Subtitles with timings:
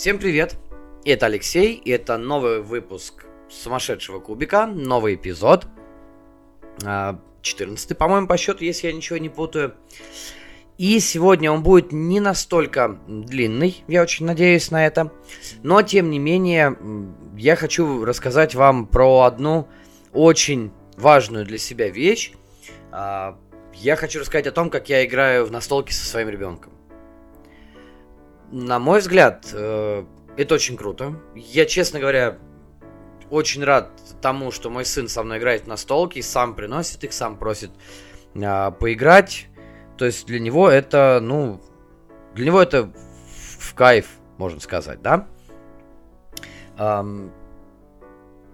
[0.00, 0.56] Всем привет!
[1.04, 5.66] Это Алексей, и это новый выпуск сумасшедшего кубика, новый эпизод.
[7.42, 9.74] 14, а, по-моему, по счету, если я ничего не путаю.
[10.78, 15.12] И сегодня он будет не настолько длинный, я очень надеюсь на это.
[15.62, 16.78] Но, тем не менее,
[17.36, 19.68] я хочу рассказать вам про одну
[20.14, 22.32] очень важную для себя вещь.
[22.90, 23.38] А,
[23.74, 26.79] я хочу рассказать о том, как я играю в настолки со своим ребенком.
[28.50, 30.04] На мой взгляд, э,
[30.36, 31.14] это очень круто.
[31.34, 32.38] Я, честно говоря,
[33.30, 37.38] очень рад тому, что мой сын со мной играет на столке, сам приносит их, сам
[37.38, 37.70] просит
[38.34, 39.46] а, поиграть.
[39.96, 41.60] То есть для него это, ну,
[42.34, 42.90] для него это
[43.58, 45.28] в, кайф, можно сказать, да?
[46.76, 47.30] Um,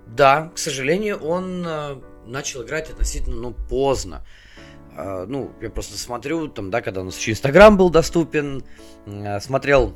[0.06, 4.26] да, к сожалению, он uh, начал играть относительно, ну, поздно.
[4.96, 8.64] Uh, ну, я просто смотрю, там, да, когда у нас еще Инстаграм был доступен,
[9.04, 9.94] uh, смотрел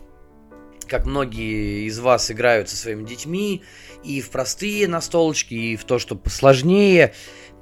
[0.91, 3.63] как многие из вас играют со своими детьми,
[4.03, 7.15] и в простые настолочки, и в то, что посложнее.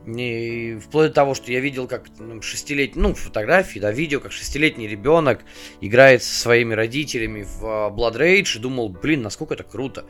[0.07, 4.33] И вплоть до того, что я видел, как ну, шестилетний, ну, фотографии, да, видео, как
[4.33, 5.45] шестилетний ребенок
[5.83, 10.03] играет со своими родителями в а, Blood Rage, и думал, блин, насколько это круто.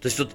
[0.00, 0.34] То есть вот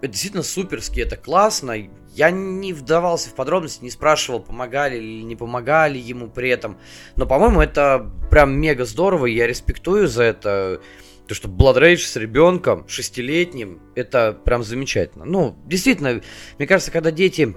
[0.00, 1.88] это действительно суперски, это классно.
[2.14, 6.78] Я не вдавался в подробности, не спрашивал, помогали или не помогали ему при этом.
[7.16, 10.80] Но, по-моему, это прям мега здорово, я респектую за это.
[11.26, 15.26] То, что Blood Rage с ребенком, шестилетним, это прям замечательно.
[15.26, 16.22] Ну, действительно,
[16.58, 17.54] мне кажется, когда дети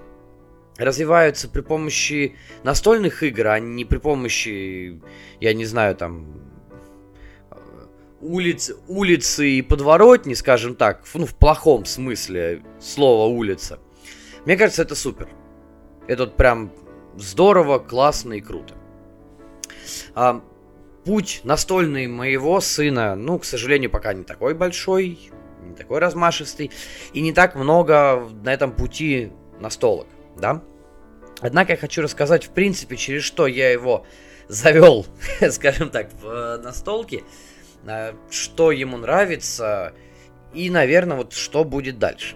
[0.78, 5.02] развиваются при помощи настольных игр, а не при помощи,
[5.40, 6.51] я не знаю, там,
[8.22, 13.80] улиц, улицы и подворотни, скажем так, ну, в плохом смысле слова улица.
[14.46, 15.30] Мне кажется, это супер.
[16.08, 16.72] Это вот прям
[17.16, 18.76] здорово, классно и круто.
[20.16, 20.44] А,
[21.06, 25.32] путь настольный моего сына, ну, к сожалению, пока не такой большой,
[25.64, 26.72] не такой размашистый,
[27.14, 30.64] и не так много на этом пути настолок, да.
[31.40, 34.06] Однако я хочу рассказать, в принципе, через что я его
[34.48, 35.06] завел,
[35.50, 37.24] скажем так, в настолке, а,
[38.30, 39.94] что ему нравится,
[40.54, 42.36] и, наверное, вот что будет дальше.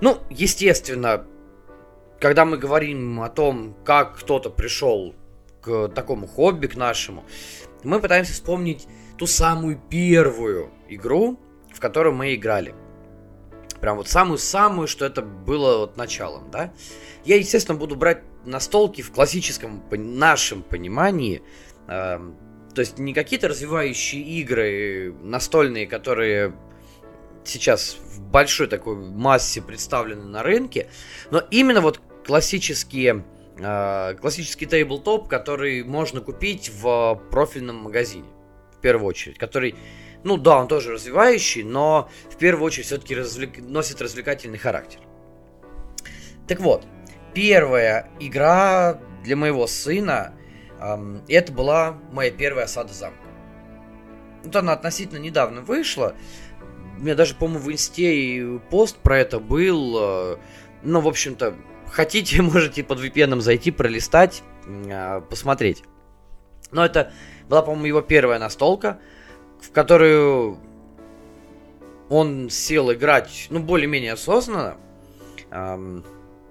[0.00, 1.26] Ну, естественно,
[2.20, 5.14] когда мы говорим о том, как кто-то пришел
[5.60, 7.24] к такому хобби, к нашему,
[7.82, 8.86] мы пытаемся вспомнить
[9.18, 11.38] ту самую первую игру,
[11.72, 12.74] в которую мы играли.
[13.80, 16.72] Прям вот самую-самую, что это было вот началом, да.
[17.24, 21.42] Я, естественно, буду брать настолки в классическом нашем понимании.
[22.74, 26.54] То есть не какие-то развивающие игры настольные, которые
[27.44, 30.88] сейчас в большой такой массе представлены на рынке,
[31.30, 33.24] но именно вот классические
[33.56, 38.26] Э, классический тейблтоп, который можно купить в профильном магазине,
[38.76, 39.76] в первую очередь, который,
[40.24, 43.58] ну да, он тоже развивающий, но в первую очередь все-таки развлек...
[43.58, 45.00] носит развлекательный характер.
[46.48, 46.84] Так вот,
[47.32, 50.34] первая игра для моего сына,
[50.80, 53.18] эм, это была моя первая осада замка.
[54.42, 56.14] Вот она относительно недавно вышла,
[56.96, 60.36] у меня даже, по-моему, в инсте и пост про это был, э,
[60.82, 61.54] ну, в общем-то,
[61.90, 65.82] хотите, можете под VPN зайти, пролистать, а, посмотреть.
[66.70, 67.12] Но это
[67.48, 68.98] была, по-моему, его первая настолка,
[69.60, 70.58] в которую
[72.08, 74.76] он сел играть, ну, более-менее осознанно.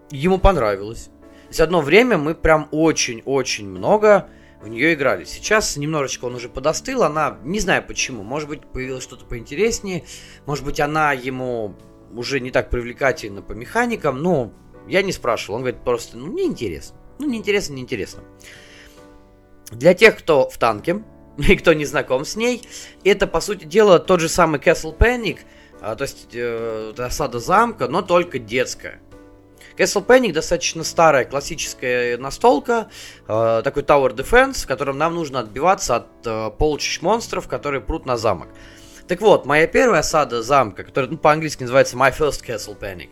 [0.10, 1.10] Ему понравилось.
[1.54, 4.28] Есть одно время мы прям очень-очень много
[4.60, 5.24] в нее играли.
[5.24, 10.04] Сейчас немножечко он уже подостыл, она, не знаю почему, может быть, появилось что-то поинтереснее,
[10.48, 11.76] может быть, она ему
[12.12, 14.52] уже не так привлекательна по механикам, ну,
[14.88, 16.98] я не спрашивал, он говорит просто, ну, неинтересно.
[17.20, 18.24] Ну, неинтересно, неинтересно.
[19.70, 21.04] Для тех, кто в танке,
[21.38, 22.68] и кто не знаком с ней,
[23.04, 25.42] это, по сути дела, тот же самый Castle Panic,
[25.82, 29.04] а, то есть э, осада замка, но только детская.
[29.78, 32.90] Castle Panic достаточно старая классическая настолка,
[33.28, 38.06] э, такой Tower Defense, в котором нам нужно отбиваться от э, полчищ монстров, которые прут
[38.06, 38.50] на замок.
[39.08, 43.10] Так вот, моя первая осада замка, которая ну, по-английски называется My First Castle Panic,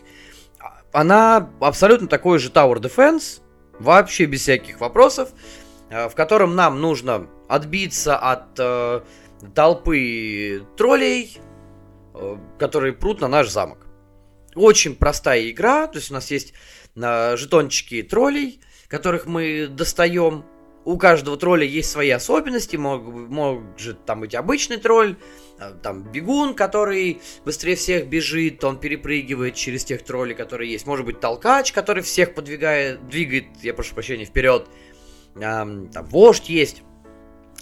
[0.92, 3.42] она абсолютно такой же Tower Defense,
[3.80, 5.30] вообще без всяких вопросов,
[5.90, 9.02] э, в котором нам нужно отбиться от э,
[9.54, 11.40] толпы троллей,
[12.14, 13.88] э, которые прут на наш замок.
[14.56, 16.54] Очень простая игра, то есть у нас есть
[16.96, 20.46] э, жетончики троллей, которых мы достаем.
[20.84, 25.16] У каждого тролля есть свои особенности, мог, может там быть обычный тролль,
[25.62, 30.88] Э, там бегун, который быстрее всех бежит, он перепрыгивает через тех троллей, которые есть.
[30.88, 34.68] Может быть, толкач, который всех подвигает, двигает, я прошу прощения, вперед.
[35.36, 36.82] Эм, там вождь есть.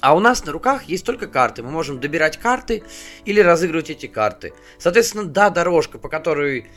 [0.02, 1.62] А у нас на руках есть только карты.
[1.62, 2.84] Мы можем добирать карты
[3.26, 4.54] или разыгрывать эти карты.
[4.78, 6.70] Соответственно, да, дорожка, по которой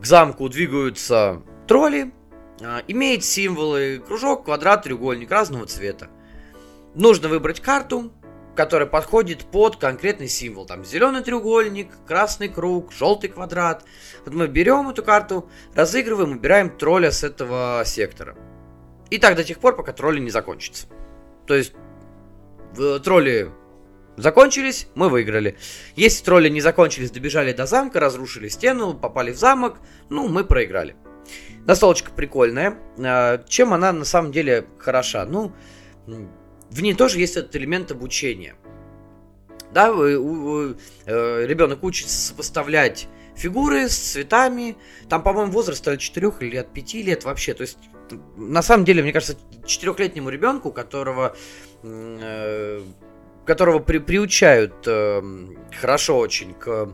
[0.00, 2.12] к замку двигаются тролли,
[2.60, 6.08] а, имеет символы кружок, квадрат, треугольник разного цвета.
[6.94, 8.12] Нужно выбрать карту,
[8.56, 10.66] которая подходит под конкретный символ.
[10.66, 13.84] Там зеленый треугольник, красный круг, желтый квадрат.
[14.24, 18.36] Вот мы берем эту карту, разыгрываем, убираем тролля с этого сектора.
[19.10, 20.86] И так до тех пор, пока тролли не закончатся.
[21.46, 21.74] То есть
[23.02, 23.50] тролли
[24.16, 25.56] закончились, мы выиграли.
[25.96, 29.78] Если тролли не закончились, добежали до замка, разрушили стену, попали в замок,
[30.10, 30.96] ну, мы проиграли.
[31.66, 32.78] Настолочка прикольная.
[32.98, 35.24] А, чем она на самом деле хороша?
[35.24, 35.52] Ну,
[36.06, 38.54] в ней тоже есть этот элемент обучения.
[39.72, 44.76] Да, вы, вы, э, ребенок учится сопоставлять фигуры с цветами.
[45.08, 47.54] Там, по-моему, возраст от 4 или от 5 лет вообще.
[47.54, 47.78] То есть,
[48.36, 49.36] на самом деле, мне кажется,
[49.66, 51.73] четырехлетнему ребенку, которого Э,
[53.44, 55.22] которого при, приучают э,
[55.78, 56.88] хорошо очень к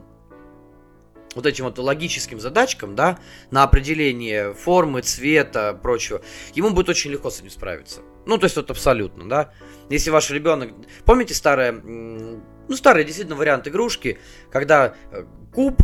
[1.33, 3.17] вот этим вот логическим задачкам, да,
[3.51, 6.21] на определение формы, цвета, прочего,
[6.53, 8.01] ему будет очень легко с этим справиться.
[8.25, 9.53] Ну, то есть вот абсолютно, да.
[9.89, 10.71] Если ваш ребенок...
[11.05, 12.41] Помните старое, ну,
[12.75, 14.19] старый действительно вариант игрушки,
[14.51, 15.23] когда э,
[15.53, 15.81] куб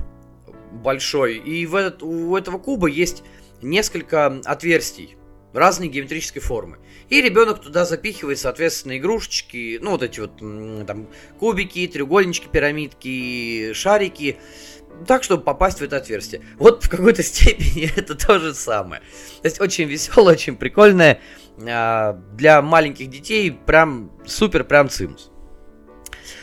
[0.72, 3.24] большой, и в этот, у этого куба есть
[3.62, 5.17] несколько отверстий
[5.54, 6.78] разной геометрической формы.
[7.10, 10.38] И ребенок туда запихивает, соответственно, игрушечки, ну, вот эти вот
[10.86, 11.08] там
[11.40, 14.38] кубики, треугольнички, пирамидки, шарики,
[15.06, 16.42] так, чтобы попасть в это отверстие.
[16.58, 19.02] Вот в какой-то степени это то же самое.
[19.42, 21.20] То есть очень веселое, очень прикольное.
[21.68, 25.32] А, для маленьких детей прям супер, прям цимус.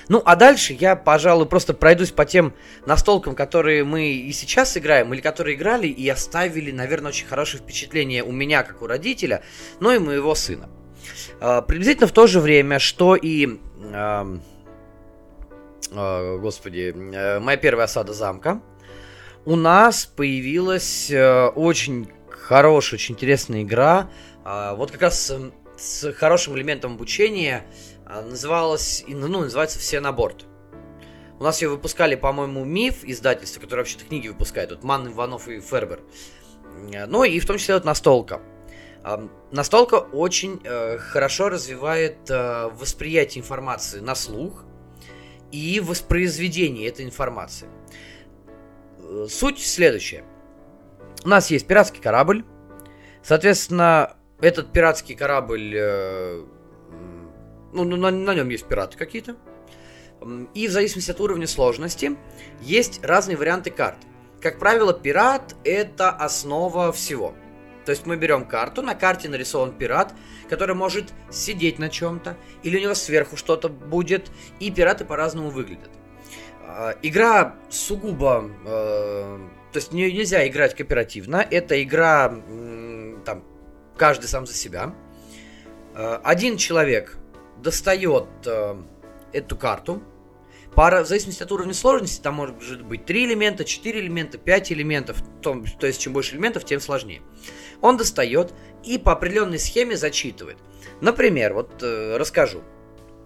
[0.09, 2.55] Ну, а дальше я, пожалуй, просто пройдусь по тем
[2.87, 8.23] настолкам, которые мы и сейчас играем, или которые играли и оставили, наверное, очень хорошее впечатление
[8.23, 9.43] у меня, как у родителя,
[9.81, 10.69] но и моего сына.
[11.41, 13.59] А, приблизительно в то же время, что и...
[13.93, 14.27] А,
[15.93, 18.61] а, господи, э, моя первая осада замка,
[19.45, 24.11] у нас появилась э, очень хорошая, очень интересная игра,
[24.45, 25.33] вот как раз
[25.79, 27.65] с хорошим элементом обучения,
[28.22, 30.46] называлась, ну, называется «Все на борт».
[31.38, 35.61] У нас ее выпускали, по-моему, МИФ, издательство, которое вообще-то книги выпускает, вот Ман, Иванов и
[35.61, 36.00] Фербер.
[37.06, 38.40] Ну и в том числе вот настолка.
[39.50, 44.64] Настолка очень э, хорошо развивает э, восприятие информации на слух
[45.52, 47.69] и воспроизведение этой информации.
[49.00, 50.25] Э, суть следующая.
[51.22, 52.46] У нас есть пиратский корабль.
[53.22, 56.46] Соответственно, этот пиратский корабль
[57.75, 59.37] ну, на, на нем есть пираты какие-то.
[60.55, 62.17] И в зависимости от уровня сложности
[62.61, 63.99] есть разные варианты карт.
[64.41, 67.35] Как правило, пират это основа всего.
[67.85, 70.15] То есть мы берем карту, на карте нарисован пират,
[70.49, 74.31] который может сидеть на чем-то, или у него сверху что-то будет,
[74.61, 75.91] и пираты по-разному выглядят.
[76.62, 79.38] А, игра сугубо, э,
[79.73, 82.29] то есть не, нельзя играть кооперативно, это игра
[83.25, 83.44] там
[83.97, 84.94] каждый сам за себя.
[85.94, 87.19] Э, один человек
[87.64, 88.76] достает э,
[89.32, 90.02] эту карту.
[90.75, 95.22] Пара, в зависимости от уровня сложности, там может быть 3 элемента, 4 элемента, 5 элементов.
[95.40, 97.22] То, то есть, чем больше элементов, тем сложнее.
[97.81, 98.52] Он достает
[98.84, 100.58] и по определенной схеме зачитывает.
[101.00, 102.62] Например, вот э, расскажу.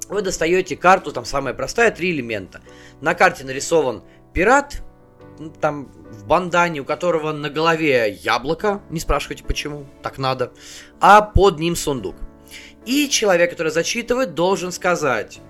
[0.08, 2.62] Вы достаете карту, там самая простая, 3 элемента.
[3.00, 4.02] На карте нарисован
[4.32, 4.82] пират,
[5.60, 10.52] там в бандане, у которого на голове яблоко, не спрашивайте почему, так надо,
[11.00, 12.16] а под ним сундук.
[12.88, 15.40] И человек, который зачитывает, должен сказать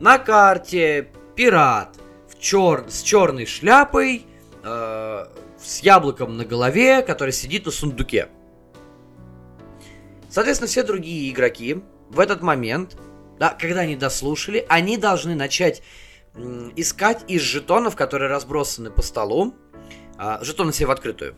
[0.00, 1.96] на карте пират
[2.28, 2.86] в чер...
[2.88, 4.26] с черной шляпой,
[4.64, 5.26] э,
[5.62, 8.26] с яблоком на голове, который сидит на сундуке.
[10.28, 12.96] Соответственно, все другие игроки в этот момент,
[13.38, 15.84] да, когда они дослушали, они должны начать
[16.74, 19.54] искать из жетонов, которые разбросаны по столу,
[20.18, 21.36] э, жетоны себе в открытую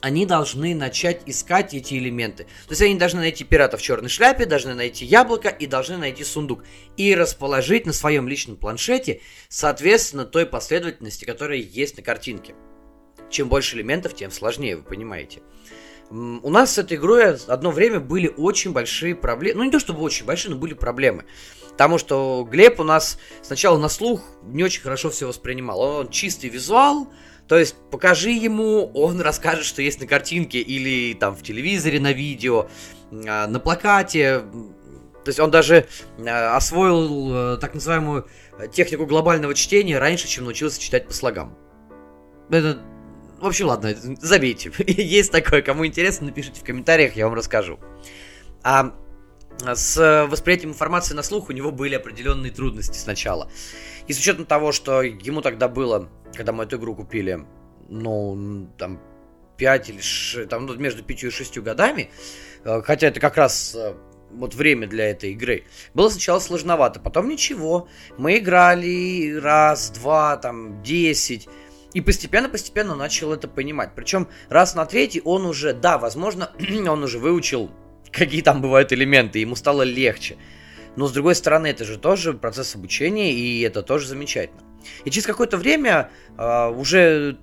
[0.00, 2.44] они должны начать искать эти элементы.
[2.44, 6.24] То есть они должны найти пирата в черной шляпе, должны найти яблоко и должны найти
[6.24, 6.64] сундук.
[6.96, 12.54] И расположить на своем личном планшете, соответственно, той последовательности, которая есть на картинке.
[13.30, 15.42] Чем больше элементов, тем сложнее, вы понимаете.
[16.10, 19.58] У нас с этой игрой одно время были очень большие проблемы.
[19.58, 21.24] Ну, не то чтобы очень большие, но были проблемы.
[21.70, 25.80] Потому что Глеб у нас сначала на слух не очень хорошо все воспринимал.
[25.80, 27.12] Он чистый визуал,
[27.48, 32.12] то есть покажи ему, он расскажет, что есть на картинке или там в телевизоре на
[32.12, 32.68] видео,
[33.12, 34.40] а, на плакате.
[35.24, 35.86] То есть он даже
[36.26, 38.26] а, освоил э, так называемую
[38.72, 41.56] технику глобального чтения раньше, чем научился читать по слогам.
[42.50, 42.78] Это...
[43.40, 44.72] В общем, ладно, забейте.
[44.86, 47.78] Есть такое, кому интересно, напишите в комментариях, я вам расскажу.
[48.62, 48.94] А
[49.58, 53.50] с восприятием информации на слух у него были определенные трудности сначала.
[54.06, 57.46] И с учетом того, что ему тогда было, когда мы эту игру купили,
[57.88, 59.00] ну, там,
[59.56, 62.10] 5 или 6, там, ну, между 5 и 6 годами,
[62.64, 63.94] э, хотя это как раз э,
[64.30, 65.64] вот время для этой игры.
[65.94, 67.88] Было сначала сложновато, потом ничего.
[68.18, 71.48] Мы играли раз, два, там, десять.
[71.94, 73.92] И постепенно-постепенно начал это понимать.
[73.96, 76.50] Причем раз на третий он уже, да, возможно,
[76.88, 77.70] он уже выучил,
[78.16, 80.36] какие там бывают элементы, ему стало легче.
[80.96, 84.62] Но с другой стороны, это же тоже процесс обучения, и это тоже замечательно.
[85.04, 87.38] И через какое-то время э, уже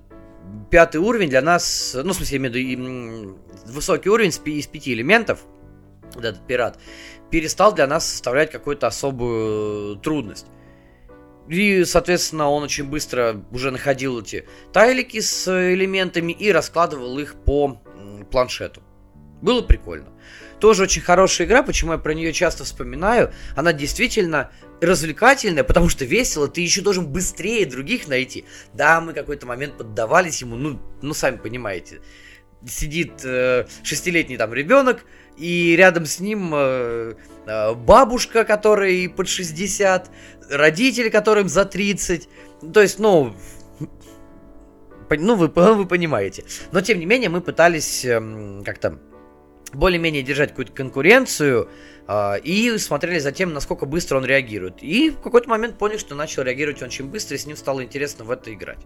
[0.70, 4.92] пятый уровень для нас, ну, в смысле, я имею в виду высокий уровень из пяти
[4.92, 5.44] элементов,
[6.14, 6.78] вот этот пират,
[7.30, 10.46] перестал для нас составлять какую-то особую трудность.
[11.48, 17.80] И, соответственно, он очень быстро уже находил эти тайлики с элементами и раскладывал их по
[18.30, 18.82] планшету.
[19.42, 20.08] Было прикольно.
[20.60, 23.32] Тоже очень хорошая игра, почему я про нее часто вспоминаю.
[23.56, 28.44] Она действительно развлекательная, потому что весело, ты еще должен быстрее других найти.
[28.72, 32.00] Да, мы какой-то момент поддавались ему, ну, ну сами понимаете.
[32.66, 35.04] Сидит э, шестилетний там ребенок,
[35.36, 37.14] и рядом с ним э,
[37.46, 40.10] э, бабушка, которой под 60,
[40.50, 42.28] родители, которым за 30.
[42.72, 43.34] То есть, ну,
[45.10, 46.44] ну вы, вы понимаете.
[46.72, 48.98] Но, тем не менее, мы пытались э, как-то
[49.76, 51.68] более-менее держать какую-то конкуренцию
[52.06, 54.82] э, и смотрели за тем, насколько быстро он реагирует.
[54.82, 57.82] И в какой-то момент поняли, что начал реагировать он очень быстро, и с ним стало
[57.82, 58.80] интересно в это играть.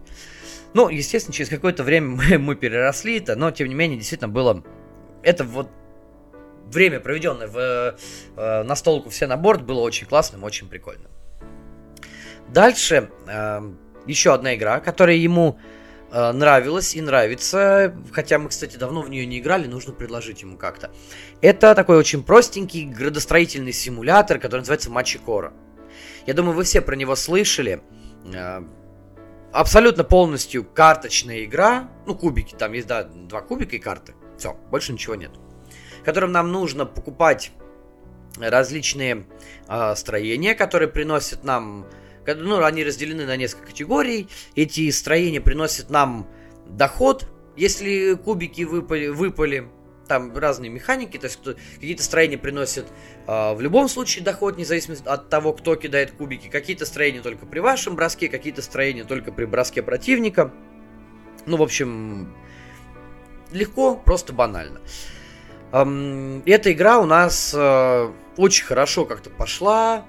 [0.73, 4.63] Ну, естественно, через какое-то время мы, мы переросли это, но, тем не менее, действительно было...
[5.21, 5.69] Это вот
[6.67, 7.97] время, проведенное в
[8.37, 11.11] э, настолку все на борт, было очень классным, очень прикольным.
[12.47, 13.61] Дальше э,
[14.05, 15.59] еще одна игра, которая ему
[16.11, 20.91] нравилась и нравится, хотя мы, кстати, давно в нее не играли, нужно предложить ему как-то.
[21.41, 25.53] Это такой очень простенький градостроительный симулятор, который называется Мачикора.
[26.25, 27.81] Я думаю, вы все про него слышали.
[28.33, 28.61] Э,
[29.51, 31.89] абсолютно полностью карточная игра.
[32.05, 34.15] Ну, кубики, там есть, да, два кубика и карты.
[34.37, 35.31] Все, больше ничего нет
[36.03, 37.51] которым нам нужно покупать
[38.37, 39.25] различные
[39.67, 41.85] э, строения, которые приносят нам,
[42.35, 44.27] ну, они разделены на несколько категорий.
[44.55, 46.27] Эти строения приносят нам
[46.67, 49.69] доход, если кубики выпали, выпали
[50.07, 51.39] там разные механики, то есть
[51.75, 52.87] какие-то строения приносят
[53.27, 56.49] э, в любом случае доход, независимо от того, кто кидает кубики.
[56.49, 60.51] Какие-то строения только при вашем броске, какие-то строения только при броске противника.
[61.45, 62.33] Ну, в общем,
[63.51, 64.81] легко, просто банально.
[65.71, 70.05] Эм, эта игра у нас э, очень хорошо как-то пошла.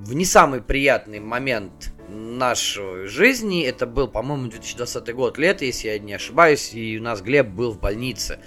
[0.00, 3.64] В не самый приятный момент нашей жизни.
[3.64, 6.72] Это был, по-моему, 2020 год, лето, если я не ошибаюсь.
[6.72, 8.38] И у нас Глеб был в больнице.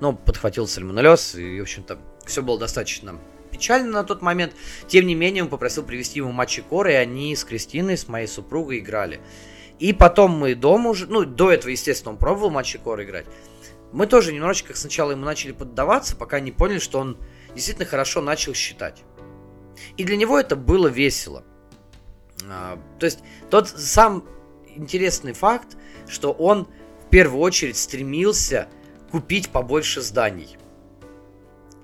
[0.00, 1.36] Ну, подхватил сальмонеллез.
[1.36, 3.14] И, в общем-то, все было достаточно
[3.52, 4.54] печально на тот момент.
[4.88, 8.26] Тем не менее, он попросил привезти ему матчи коры, и они с Кристиной, с моей
[8.26, 9.20] супругой, играли.
[9.78, 13.26] И потом мы дома уже, ну, до этого, естественно, он пробовал матчи коры играть.
[13.92, 17.18] Мы тоже немножечко сначала ему начали поддаваться, пока не поняли, что он
[17.54, 19.04] действительно хорошо начал считать.
[19.96, 21.44] И для него это было весело.
[22.48, 23.20] А, то есть
[23.50, 24.24] тот сам
[24.74, 26.68] интересный факт, что он
[27.06, 28.68] в первую очередь стремился
[29.10, 30.58] купить побольше зданий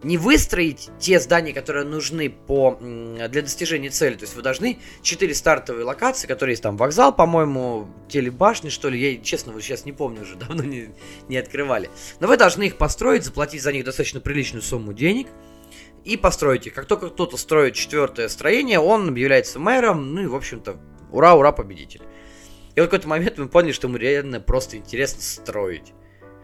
[0.05, 4.15] не выстроить те здания, которые нужны по, для достижения цели.
[4.15, 9.01] То есть вы должны 4 стартовые локации, которые есть там вокзал, по-моему, телебашни, что ли.
[9.01, 10.91] Я, честно, вот сейчас не помню уже, давно не,
[11.29, 11.91] не открывали.
[12.21, 15.27] Но вы должны их построить, заплатить за них достаточно приличную сумму денег
[16.05, 16.75] и построить их.
[16.75, 20.77] Как только кто-то строит четвертое строение, он объявляется мэром, ну и, в общем-то,
[21.11, 22.03] ура, ура, победитель.
[22.75, 25.93] И в какой-то момент мы поняли, что ему реально просто интересно строить.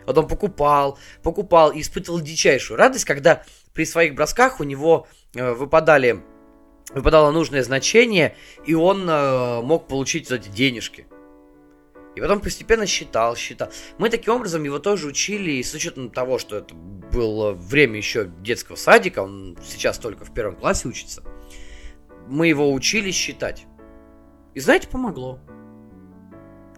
[0.06, 5.52] Вот он покупал, покупал и испытывал дичайшую радость, когда при своих бросках у него э,
[5.52, 6.22] выпадали,
[6.92, 11.06] выпадало нужное значение, и он э, мог получить эти денежки.
[12.16, 13.70] И потом постепенно считал, считал.
[13.98, 16.74] Мы таким образом его тоже учили, и с учетом того, что это
[17.12, 21.22] было время еще детского садика, он сейчас только в первом классе учится,
[22.28, 23.66] мы его учили считать.
[24.54, 25.38] И знаете, помогло.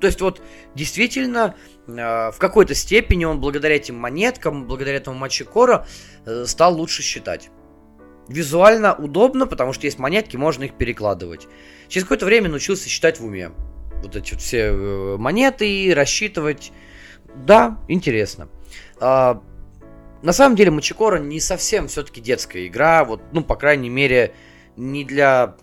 [0.00, 0.42] То есть вот
[0.74, 1.54] действительно
[1.86, 5.86] э, в какой-то степени он благодаря этим монеткам, благодаря этому матчикора
[6.26, 7.50] э, стал лучше считать.
[8.28, 11.46] Визуально удобно, потому что есть монетки, можно их перекладывать.
[11.88, 13.52] Через какое-то время научился считать в уме.
[14.02, 16.72] Вот эти вот все э, монеты, рассчитывать.
[17.36, 18.48] Да, интересно.
[20.23, 23.05] А, на самом деле Мачикора не совсем все-таки детская игра.
[23.05, 24.35] Вот, ну, по крайней мере,
[24.76, 25.57] не для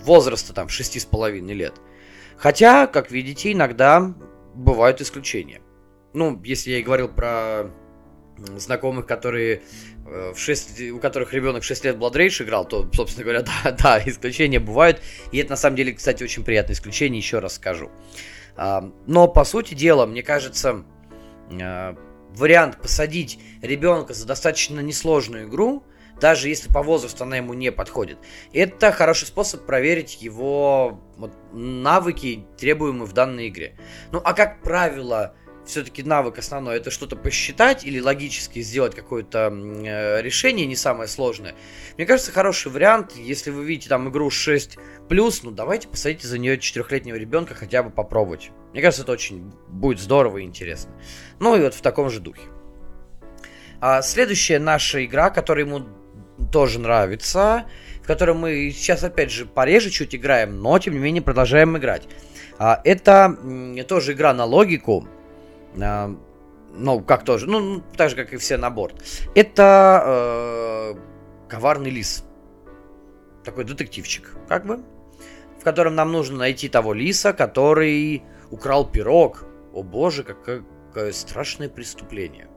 [0.00, 1.74] возраста там 6,5 лет.
[2.36, 4.14] Хотя, как видите, иногда
[4.54, 5.60] бывают исключения.
[6.12, 7.70] Ну, если я и говорил про
[8.56, 9.62] знакомых, которые
[10.04, 14.02] в 6, у которых ребенок 6 лет Blood Rage играл, то, собственно говоря, да, да,
[14.04, 15.00] исключения бывают.
[15.30, 17.90] И это на самом деле, кстати, очень приятное исключение, еще раз скажу.
[18.56, 20.84] Но, по сути дела, мне кажется,
[22.36, 25.84] вариант посадить ребенка за достаточно несложную игру,
[26.20, 28.18] даже если по возрасту она ему не подходит.
[28.52, 33.76] Это хороший способ проверить его вот, навыки, требуемые в данной игре.
[34.12, 35.34] Ну, а как правило,
[35.64, 41.54] все-таки навык основной это что-то посчитать или логически сделать какое-то э, решение, не самое сложное.
[41.96, 46.38] Мне кажется, хороший вариант, если вы видите там игру 6 плюс, ну давайте посадите за
[46.38, 48.50] нее четырехлетнего ребенка хотя бы попробовать.
[48.72, 50.92] Мне кажется, это очень будет здорово и интересно.
[51.38, 52.42] Ну и вот в таком же духе.
[53.80, 55.86] А следующая наша игра, которая ему
[56.50, 57.66] тоже нравится,
[58.02, 62.08] в которой мы сейчас опять же пореже чуть играем, но тем не менее продолжаем играть.
[62.58, 63.36] А, это
[63.88, 65.06] тоже игра на логику.
[65.80, 66.14] А,
[66.74, 68.94] ну, как тоже, ну, так же, как и все на борт.
[69.34, 70.94] Это э,
[71.48, 72.24] коварный лис.
[73.44, 74.80] Такой детективчик, как бы.
[75.60, 78.22] В котором нам нужно найти того лиса, который
[78.52, 79.44] украл пирог.
[79.72, 82.48] О боже, какое, какое страшное преступление.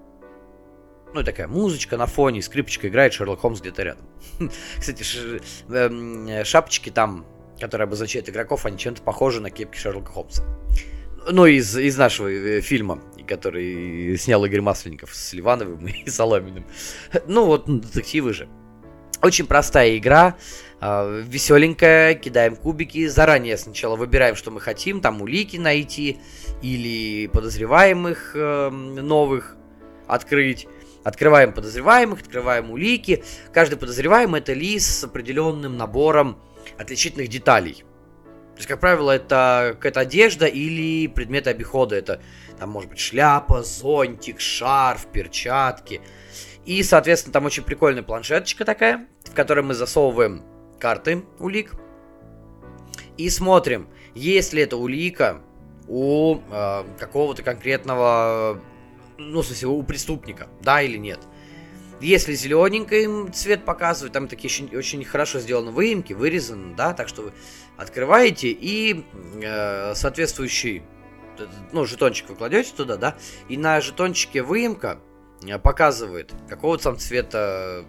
[1.14, 4.06] Ну, и такая музычка на фоне, скрипочка играет, Шерлок Холмс где-то рядом.
[4.78, 5.06] Кстати,
[5.70, 7.26] эм, шапочки там,
[7.58, 10.44] которые обозначают игроков, они чем-то похожи на кепки Шерлока Холмса.
[11.32, 16.66] Ну, из, из нашего э, фильма, который снял Игорь Масленников с Ливановым и Соломиным.
[17.28, 18.50] Ну, вот, детективы же.
[19.22, 20.36] Очень простая игра,
[21.24, 26.20] веселенькая, кидаем кубики, заранее сначала выбираем, что мы хотим, там улики найти
[26.62, 29.56] или подозреваемых э, новых
[30.08, 30.68] открыть.
[31.04, 33.24] Открываем подозреваемых, открываем улики.
[33.54, 36.40] Каждый подозреваемый это лист с определенным набором
[36.78, 37.84] отличительных деталей.
[38.56, 41.96] То есть, как правило, это какая-то одежда или предметы обихода.
[41.96, 42.22] Это,
[42.58, 46.02] там, может быть, шляпа, зонтик, шарф, перчатки.
[46.66, 50.42] И, соответственно, там очень прикольная планшеточка такая, в которой мы засовываем
[50.80, 51.74] карты улик.
[53.18, 55.42] И смотрим, есть ли эта улика
[55.88, 58.60] у э, какого-то конкретного
[59.18, 61.20] ну, в смысле, у преступника, да или нет.
[62.02, 67.24] Если зелененький цвет показывает, там такие очень, очень хорошо сделаны выемки, вырезаны, да, так что
[67.24, 67.34] вы
[67.78, 69.06] открываете и
[69.42, 70.84] э, соответствующий,
[71.72, 73.16] ну, жетончик вы кладете туда, да,
[73.48, 75.00] и на жетончике выемка
[75.48, 77.86] э, показывает, какого там цвета,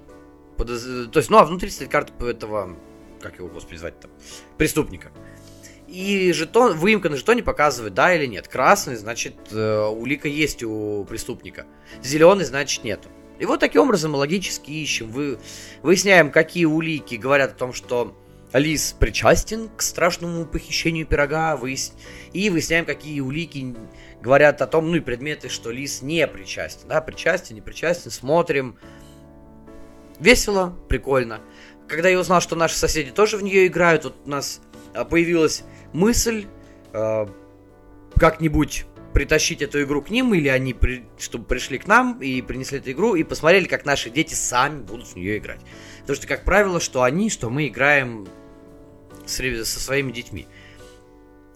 [0.56, 0.82] подоз...
[1.10, 2.76] то есть, ну, а внутри стоит карта этого,
[3.20, 4.10] как его, господи, звать там,
[4.58, 5.12] преступника.
[5.88, 8.48] И жетон, выемка на жетоне показывает, да или нет.
[8.48, 11.66] Красный, значит, э, улика есть у преступника.
[12.02, 13.08] Зеленый, значит, нету.
[13.38, 15.10] И вот таким образом мы логически ищем.
[15.10, 15.38] Вы,
[15.82, 18.16] выясняем, какие улики говорят о том, что
[18.52, 21.56] Лис причастен к страшному похищению пирога.
[21.56, 21.92] Выяс...
[22.32, 23.76] И выясняем, какие улики
[24.20, 26.88] говорят о том, ну и предметы, что Лис не причастен.
[26.88, 28.10] Да, причастен, не причастен.
[28.10, 28.78] Смотрим.
[30.18, 31.40] Весело, прикольно.
[31.88, 34.60] Когда я узнал, что наши соседи тоже в нее играют, вот у нас
[34.94, 36.46] а, появилась мысль
[36.92, 37.26] э,
[38.18, 42.78] как-нибудь притащить эту игру к ним, или они, при, чтобы пришли к нам и принесли
[42.78, 45.60] эту игру, и посмотрели, как наши дети сами будут в нее играть.
[46.00, 48.26] Потому что, как правило, что они, что мы играем
[49.24, 50.46] с, со своими детьми.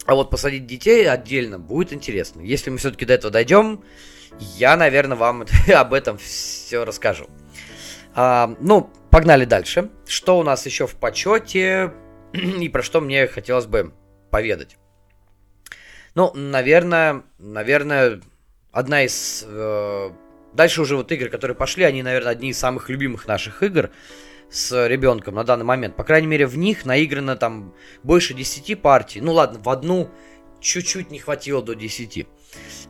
[0.05, 2.41] А вот посадить детей отдельно будет интересно.
[2.41, 3.83] Если мы все-таки до этого дойдем,
[4.39, 5.45] я, наверное, вам
[5.75, 7.29] об этом все расскажу.
[8.13, 9.89] А, ну, погнали дальше.
[10.05, 11.93] Что у нас еще в почете
[12.33, 13.93] и про что мне хотелось бы
[14.29, 14.77] поведать.
[16.15, 18.21] Ну, наверное, наверное,
[18.71, 19.45] одна из...
[19.47, 20.09] Э,
[20.53, 23.91] дальше уже вот игры, которые пошли, они, наверное, одни из самых любимых наших игр
[24.49, 25.95] с ребенком на данный момент.
[25.95, 29.21] По крайней мере, в них наиграно там больше 10 партий.
[29.21, 30.09] Ну ладно, в одну
[30.59, 32.27] чуть-чуть не хватило до 10.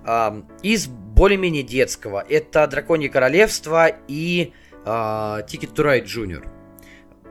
[0.04, 4.54] А, из более-менее детского это Драконье Королевство и
[4.86, 6.48] Ticket to Ride Junior.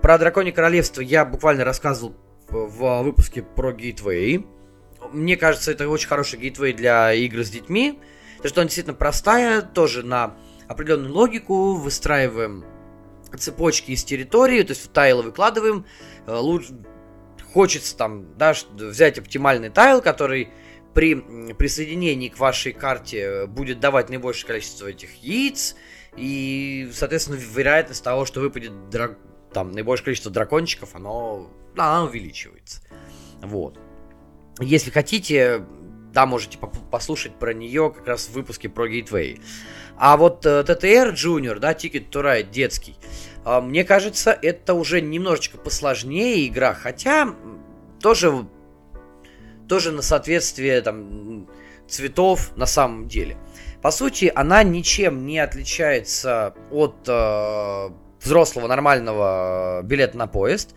[0.02, 2.14] Про Драконье Королевство я буквально рассказывал
[2.48, 4.46] в выпуске про Gateway.
[5.12, 8.00] Мне кажется, это очень хороший гейтвей для игр с детьми.
[8.36, 10.34] Потому что она действительно простая, тоже на
[10.66, 12.64] определенную логику, выстраиваем
[13.36, 15.84] цепочки из территории, то есть в тайлы выкладываем.
[16.26, 16.74] Э, лучше,
[17.52, 20.48] хочется там да, взять оптимальный тайл, который
[20.94, 21.16] при
[21.52, 25.76] присоединении к вашей карте будет давать наибольшее количество этих яиц,
[26.16, 29.18] и, соответственно, вероятность того, что выпадет драк...
[29.52, 32.82] там наибольшее количество дракончиков, оно она увеличивается.
[33.40, 33.78] Вот.
[34.60, 35.64] Если хотите,
[36.12, 36.58] да, можете
[36.90, 39.40] послушать про нее как раз в выпуске про Gateway.
[39.96, 42.96] А вот э, TTR Junior, да, Ticket to Ride детский,
[43.44, 47.34] э, мне кажется, это уже немножечко посложнее игра, хотя
[48.00, 48.46] тоже,
[49.68, 51.48] тоже на соответствие там
[51.86, 53.36] цветов на самом деле.
[53.82, 57.90] По сути, она ничем не отличается от э,
[58.20, 60.74] взрослого нормального билета на поезд.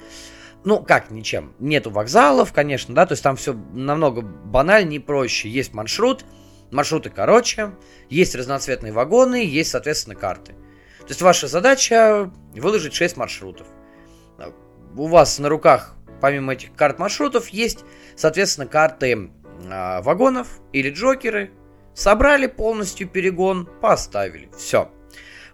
[0.63, 1.53] Ну, как ничем.
[1.59, 5.49] Нету вокзалов, конечно, да, то есть там все намного банальнее и проще.
[5.49, 6.23] Есть маршрут,
[6.71, 7.71] маршруты короче,
[8.09, 10.53] есть разноцветные вагоны, есть, соответственно, карты.
[10.99, 13.67] То есть ваша задача выложить 6 маршрутов.
[14.95, 17.83] У вас на руках, помимо этих карт маршрутов, есть,
[18.15, 19.31] соответственно, карты
[19.63, 21.51] э, вагонов или джокеры.
[21.93, 24.49] Собрали полностью перегон, поставили.
[24.57, 24.89] Все.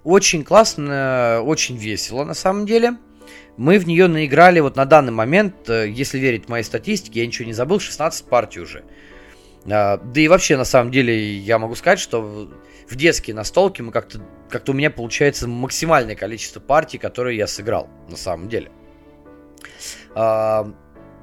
[0.04, 2.98] Очень классно, очень весело на самом деле.
[3.58, 7.46] Мы в нее наиграли вот на данный момент, э, если верить моей статистике, я ничего
[7.46, 8.86] не забыл, 16 партий уже.
[9.70, 13.92] А, да и вообще, на самом деле, я могу сказать, что в детские настолки мы
[13.92, 18.72] как-то как-то у меня получается максимальное количество партий, которые я сыграл, на самом деле.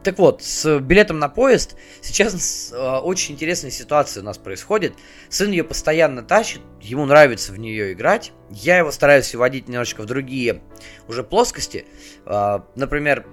[0.07, 4.95] Так вот, с билетом на поезд сейчас э, очень интересная ситуация у нас происходит.
[5.29, 8.31] Сын ее постоянно тащит, ему нравится в нее играть.
[8.49, 10.63] Я его стараюсь вводить немножечко в другие
[11.09, 11.87] уже плоскости.
[12.25, 13.27] Э, например,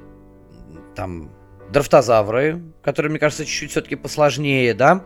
[0.95, 1.29] там
[1.69, 5.05] драфтозавры, которые, мне кажется, чуть-чуть все-таки посложнее, да.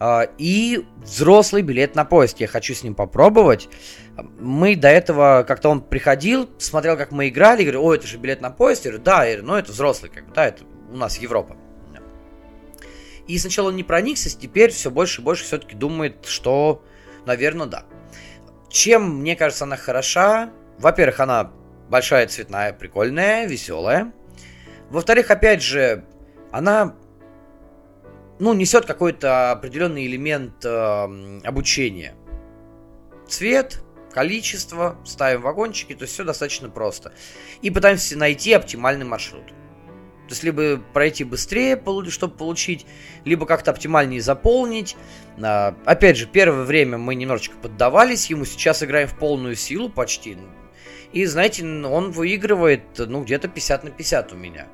[0.00, 2.40] Э, и взрослый билет на поезд.
[2.40, 3.68] Я хочу с ним попробовать.
[4.40, 8.40] Мы до этого, как-то он приходил, смотрел, как мы играли, говорю, о, это же билет
[8.40, 8.86] на поезд.
[8.86, 11.56] Я говорю, да, я говорю, ну это взрослый, как бы, да, это у нас Европа.
[13.26, 16.84] И сначала он не проникся, теперь все больше и больше все-таки думает, что,
[17.26, 17.84] наверное, да.
[18.68, 20.50] Чем, мне кажется, она хороша?
[20.78, 21.52] Во-первых, она
[21.88, 24.12] большая, цветная, прикольная, веселая.
[24.90, 26.04] Во-вторых, опять же,
[26.52, 26.94] она,
[28.38, 32.14] ну, несет какой-то определенный элемент э, обучения.
[33.26, 37.12] Цвет, количество, ставим вагончики, то есть все достаточно просто.
[37.60, 39.52] И пытаемся найти оптимальный маршрут.
[40.28, 42.84] То есть либо пройти быстрее, чтобы получить,
[43.24, 44.96] либо как-то оптимальнее заполнить.
[45.40, 50.36] А, опять же, первое время мы немножечко поддавались ему, сейчас играем в полную силу почти.
[51.12, 54.66] И, знаете, он выигрывает, ну, где-то 50 на 50 у меня.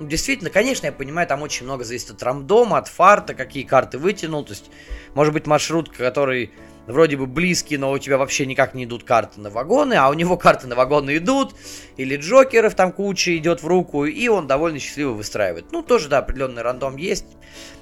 [0.00, 4.44] Действительно, конечно, я понимаю, там очень много зависит от рандома, от фарта, какие карты вытянул.
[4.44, 4.70] То есть,
[5.14, 6.52] может быть, маршрут, который
[6.88, 10.14] вроде бы близкий, но у тебя вообще никак не идут карты на вагоны, а у
[10.14, 11.54] него карты на вагоны идут,
[11.96, 15.70] или Джокеров там куча идет в руку, и он довольно счастливо выстраивает.
[15.70, 17.26] Ну, тоже, да, определенный рандом есть.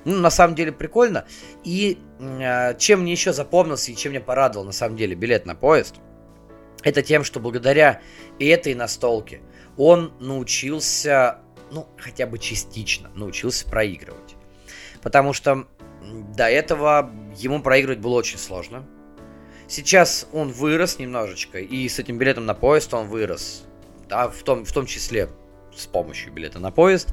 [0.04, 1.24] Ну, на самом деле прикольно.
[1.64, 5.54] И э, чем мне еще запомнился и чем меня порадовал, на самом деле, билет на
[5.54, 5.96] поезд,
[6.82, 8.00] это тем, что благодаря
[8.38, 9.40] этой настолке
[9.76, 11.38] он научился,
[11.70, 14.36] ну, хотя бы частично научился проигрывать.
[15.02, 15.66] Потому что
[16.36, 18.86] до этого ему проигрывать было очень сложно.
[19.68, 23.64] Сейчас он вырос немножечко, и с этим билетом на поезд он вырос.
[24.08, 25.28] Да, в том, в том числе
[25.74, 27.08] с помощью билета на поезд.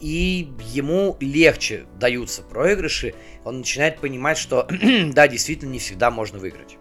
[0.00, 3.14] И ему легче даются проигрыши.
[3.44, 4.68] Он начинает понимать, что
[5.12, 6.76] да, действительно не всегда можно выиграть.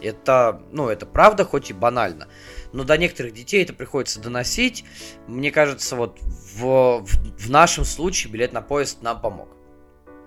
[0.00, 2.28] Это, ну, это правда, хоть и банально.
[2.76, 4.84] Но до некоторых детей это приходится доносить.
[5.26, 9.48] Мне кажется, вот в, в, нашем случае билет на поезд нам помог.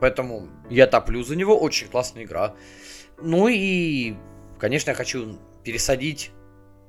[0.01, 1.55] Поэтому я топлю за него.
[1.55, 2.55] Очень классная игра.
[3.21, 4.15] Ну и,
[4.57, 6.31] конечно, я хочу пересадить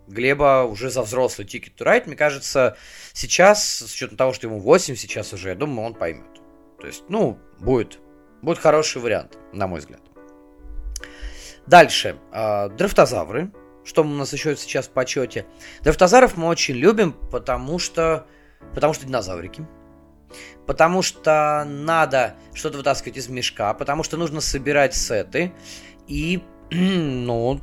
[0.06, 2.04] Глеба уже за взрослый Ticket to Ride.
[2.06, 2.78] Мне кажется,
[3.12, 6.40] сейчас, с учетом того, что ему 8 сейчас уже, я думаю, он поймет.
[6.80, 7.98] То есть, ну, будет,
[8.40, 10.00] будет хороший вариант, на мой взгляд.
[11.66, 12.16] Дальше.
[12.32, 12.70] Э.
[13.84, 15.46] Что у нас еще сейчас в почете?
[15.82, 18.26] Дрифтозавров мы очень любим, потому что,
[18.74, 19.66] потому что динозаврики.
[20.66, 25.52] Потому что надо что-то вытаскивать из мешка, потому что нужно собирать сеты.
[26.06, 27.60] И, ну,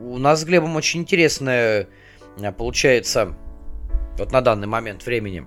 [0.00, 1.88] у нас с Глебом очень интересная
[2.38, 3.36] э, получается
[4.18, 5.46] вот на данный момент времени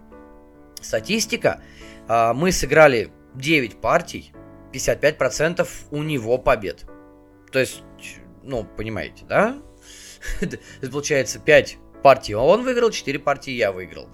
[0.82, 1.62] статистика.
[2.08, 4.32] А, мы сыграли 9 партий,
[4.74, 6.86] 55% у него побед.
[7.52, 7.84] То есть,
[8.46, 9.58] ну, понимаете, да?
[10.92, 14.08] Получается 5 партий он выиграл, 4 партии я выиграл.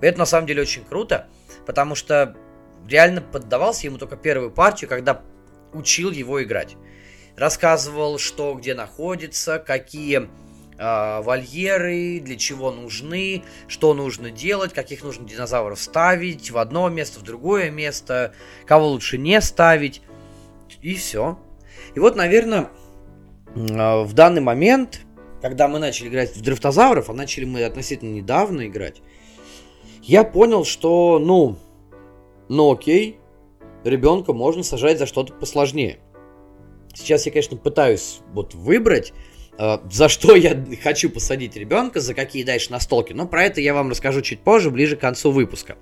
[0.00, 1.28] Это на самом деле очень круто,
[1.66, 2.36] потому что
[2.88, 5.22] реально поддавался ему только первую партию, когда
[5.72, 6.76] учил его играть.
[7.36, 10.28] Рассказывал, что где находится, какие
[10.78, 17.20] э, вольеры, для чего нужны, что нужно делать, каких нужно динозавров ставить в одно место,
[17.20, 18.34] в другое место,
[18.66, 20.02] кого лучше не ставить.
[20.82, 21.38] И все.
[21.94, 22.70] И вот, наверное,
[23.58, 25.00] в данный момент,
[25.42, 29.02] когда мы начали играть в дрифтозавров, а начали мы относительно недавно играть,
[30.02, 31.56] я понял, что, ну,
[32.48, 33.18] ну окей,
[33.84, 35.98] ребенка можно сажать за что-то посложнее.
[36.94, 39.12] Сейчас я, конечно, пытаюсь вот выбрать,
[39.58, 43.74] э, за что я хочу посадить ребенка, за какие дальше настолки, но про это я
[43.74, 45.76] вам расскажу чуть позже, ближе к концу выпуска.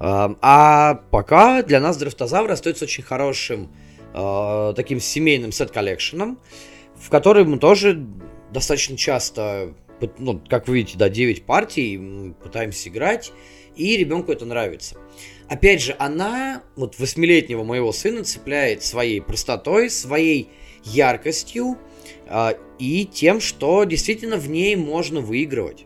[0.00, 3.70] Э, а пока для нас дрифтозавр остается очень хорошим
[4.14, 6.38] э, таким семейным сет-коллекшеном,
[7.04, 8.06] в который мы тоже
[8.50, 9.74] достаточно часто,
[10.16, 13.30] ну, как вы видите, да, 9 партий, пытаемся играть,
[13.76, 14.96] и ребенку это нравится.
[15.46, 20.48] Опять же, она, вот восьмилетнего моего сына, цепляет своей простотой, своей
[20.84, 21.76] яркостью
[22.26, 25.84] э, и тем, что действительно в ней можно выигрывать.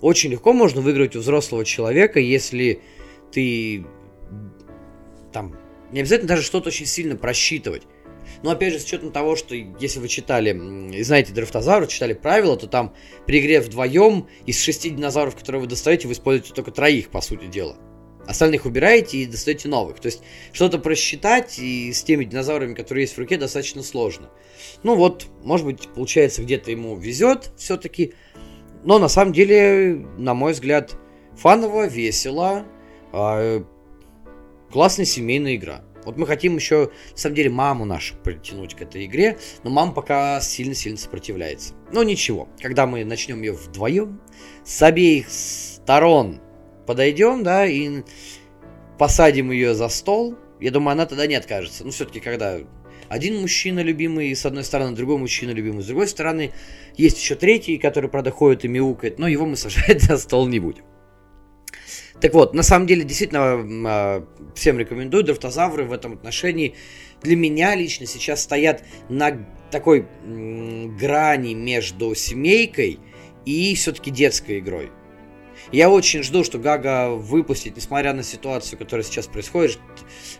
[0.00, 2.80] Очень легко можно выиграть у взрослого человека, если
[3.32, 3.84] ты
[5.32, 5.56] там
[5.90, 7.82] не обязательно даже что-то очень сильно просчитывать.
[8.42, 12.66] Но опять же, с учетом того, что если вы читали, знаете дрифтозавров, читали правила, то
[12.66, 12.94] там
[13.26, 17.46] при игре вдвоем из шести динозавров, которые вы достаете, вы используете только троих, по сути
[17.46, 17.76] дела.
[18.26, 20.00] Остальных убираете и достаете новых.
[20.00, 20.22] То есть
[20.52, 24.30] что-то просчитать и с теми динозаврами, которые есть в руке, достаточно сложно.
[24.82, 28.14] Ну вот, может быть, получается, где-то ему везет все-таки.
[28.84, 30.96] Но на самом деле, на мой взгляд,
[31.36, 32.64] фаново, весело,
[33.12, 33.62] э,
[34.70, 35.84] классная семейная игра.
[36.04, 39.92] Вот мы хотим еще, на самом деле, маму нашу притянуть к этой игре, но мама
[39.92, 41.74] пока сильно-сильно сопротивляется.
[41.92, 44.20] Но ничего, когда мы начнем ее вдвоем,
[44.64, 46.40] с обеих сторон
[46.86, 48.02] подойдем, да, и
[48.98, 51.84] посадим ее за стол, я думаю, она тогда не откажется.
[51.84, 52.58] Ну, все-таки, когда
[53.08, 56.52] один мужчина любимый с одной стороны, другой мужчина любимый с другой стороны,
[56.96, 60.60] есть еще третий, который, правда, ходит и мяукает, но его мы сажать за стол не
[60.60, 60.84] будем.
[62.20, 63.40] Так вот, на самом деле, действительно,
[63.88, 65.24] а, всем рекомендую.
[65.24, 66.74] Драфтозавры в этом отношении
[67.22, 72.98] для меня лично сейчас стоят на такой грани между семейкой
[73.44, 74.90] и все-таки детской игрой.
[75.72, 79.78] Я очень жду, что Гага выпустит, несмотря на ситуацию, которая сейчас происходит,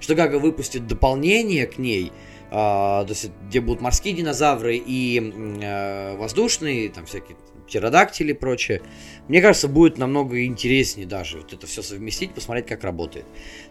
[0.01, 2.11] что Гага выпустит дополнение к ней,
[2.51, 5.21] э, то есть где будут морские динозавры и
[5.62, 7.37] э, воздушные, там всякие
[7.70, 8.83] птеродактили и прочее.
[9.28, 13.24] Мне кажется, будет намного интереснее даже вот это все совместить, посмотреть, как работает.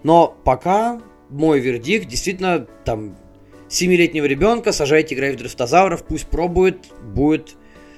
[0.04, 3.18] Но пока мой вердикт действительно там
[3.68, 7.58] 7-летнего ребенка сажайте играть в дрифтозавров, пусть пробует, будет,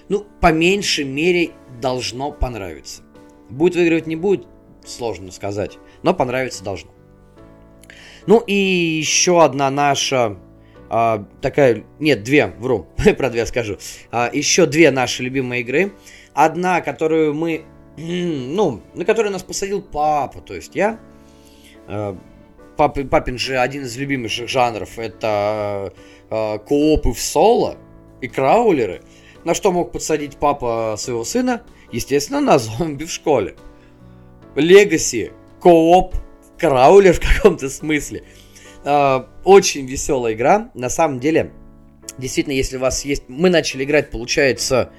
[0.10, 3.04] ну, по меньшей мере должно понравиться.
[3.50, 4.48] Будет выигрывать, не будет,
[4.84, 6.92] сложно сказать, но понравиться должно.
[8.26, 10.38] Ну и еще одна наша
[10.94, 12.86] а, такая, нет, две, вру,
[13.18, 13.78] про две скажу.
[14.12, 15.94] А, еще две наши любимые игры.
[16.34, 17.64] Одна, которую мы,
[17.98, 21.00] ну, на которую нас посадил папа, то есть я.
[21.88, 22.18] А,
[22.76, 25.94] пап, папин же один из любимых жанров это
[26.30, 27.78] а, коопы в соло
[28.20, 29.02] и краулеры.
[29.46, 31.62] На что мог подсадить папа своего сына?
[31.94, 33.56] Естественно, на зомби в школе.
[34.56, 36.16] Легаси, кооп,
[36.60, 38.26] краулер в каком-то смысле.
[38.84, 40.72] Э, очень веселая игра.
[40.74, 41.52] На самом деле,
[42.18, 43.24] действительно, если у вас есть...
[43.28, 44.92] Мы начали играть, получается,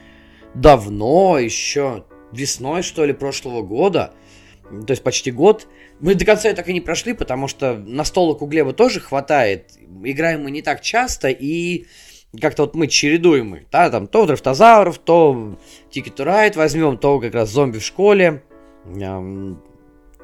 [0.55, 4.13] давно, еще весной, что ли, прошлого года.
[4.87, 5.69] То есть почти год.
[6.01, 9.73] Мы до конца так и не прошли, потому что настолок у Глеба тоже хватает.
[10.03, 11.87] Играем мы не так часто, и
[12.41, 15.59] как-то вот мы чередуем их, да, там то дрифтозавров, то
[15.91, 18.43] Ticket to Ride возьмем, то как раз зомби в школе.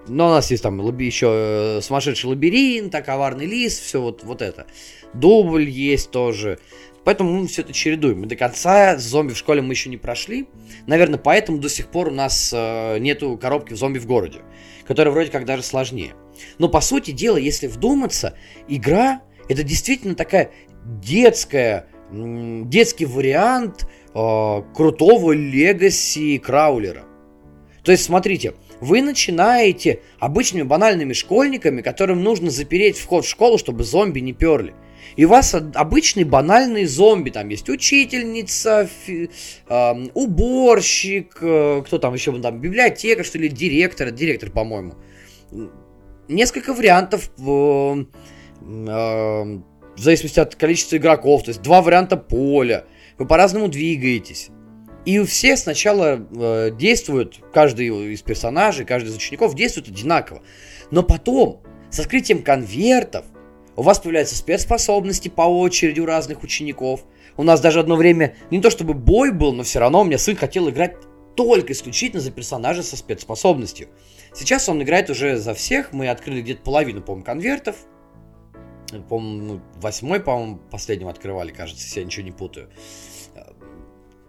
[0.08, 4.42] Но у нас есть там еще э, сумасшедший лабиринт, а коварный лис, все вот, вот
[4.42, 4.66] это.
[5.14, 6.58] Дубль есть тоже.
[7.04, 8.24] Поэтому мы все это чередуем.
[8.24, 10.48] И до конца зомби в школе мы еще не прошли.
[10.86, 14.40] Наверное, поэтому до сих пор у нас э, нету коробки в зомби в городе,
[14.86, 16.14] которая вроде как даже сложнее.
[16.58, 18.34] Но по сути дела, если вдуматься,
[18.68, 20.50] игра это действительно такая
[20.84, 27.04] детская, детский вариант э, крутого легаси краулера.
[27.82, 33.84] То есть, смотрите, вы начинаете обычными банальными школьниками, которым нужно запереть вход в школу, чтобы
[33.84, 34.74] зомби не перли.
[35.16, 37.30] И у вас обычный банальный зомби.
[37.30, 39.30] Там есть учительница, фи,
[39.68, 44.94] э, уборщик, э, кто там еще, там, библиотека, что ли, директор, директор, по-моему.
[46.28, 48.04] Несколько вариантов э, э,
[48.62, 51.42] в зависимости от количества игроков.
[51.44, 52.84] То есть два варианта поля.
[53.18, 54.50] Вы по-разному двигаетесь.
[55.08, 60.42] И все сначала э, действуют, каждый из персонажей, каждый из учеников действует одинаково.
[60.90, 63.24] Но потом, с открытием конвертов,
[63.74, 67.06] у вас появляются спецспособности по очереди у разных учеников.
[67.38, 70.18] У нас даже одно время, не то чтобы бой был, но все равно у меня
[70.18, 70.96] сын хотел играть
[71.36, 73.88] только исключительно за персонажа со спецспособностью.
[74.34, 75.94] Сейчас он играет уже за всех.
[75.94, 77.76] Мы открыли где-то половину, по-моему, конвертов.
[79.08, 82.68] По-моему, ну, восьмой, по-моему, последним открывали, кажется, если я ничего не путаю.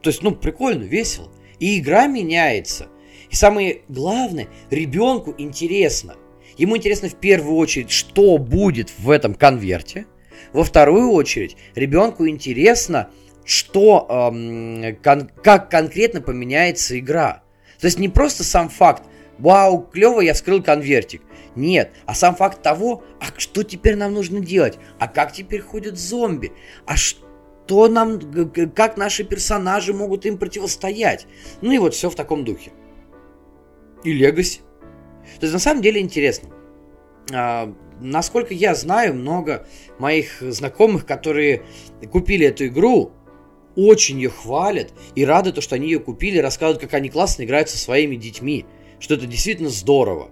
[0.02, 1.30] То есть, ну, прикольно, весело.
[1.60, 2.88] И игра меняется.
[3.30, 6.16] И самое главное, ребенку интересно.
[6.58, 10.06] Ему интересно в первую очередь, что будет в этом конверте.
[10.52, 13.10] Во вторую очередь, ребенку интересно,
[13.46, 17.44] что, эм, кон- как конкретно поменяется игра.
[17.80, 19.04] То есть не просто сам факт,
[19.38, 21.22] вау, клево, я вскрыл конвертик.
[21.56, 24.78] Нет, а сам факт того, а что теперь нам нужно делать?
[25.00, 26.52] А как теперь ходят зомби?
[26.86, 27.26] А что
[27.88, 28.20] нам,
[28.76, 31.28] как наши персонажи могут им противостоять?
[31.62, 32.72] Ну и вот все в таком духе.
[34.04, 34.60] И Легаси.
[35.40, 36.50] То есть на самом деле интересно.
[37.32, 41.64] А, насколько я знаю, много моих знакомых, которые
[42.12, 43.12] купили эту игру,
[43.76, 47.70] очень ее хвалят и рады, то, что они ее купили, рассказывают, как они классно играют
[47.70, 48.66] со своими детьми,
[49.00, 50.32] что это действительно здорово.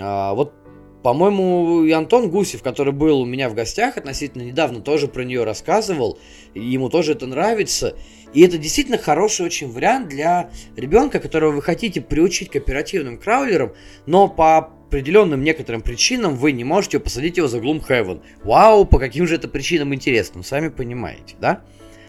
[0.00, 0.54] А, вот,
[1.02, 5.44] по-моему, и Антон Гусев, который был у меня в гостях относительно недавно, тоже про нее
[5.44, 6.18] рассказывал,
[6.54, 7.96] ему тоже это нравится.
[8.32, 13.72] И это действительно хороший очень вариант для ребенка, которого вы хотите приучить к оперативным краулерам,
[14.06, 18.22] но по определенным некоторым причинам вы не можете посадить его за Gloomhaven.
[18.44, 21.62] Вау, по каким же это причинам интересным, сами понимаете, да?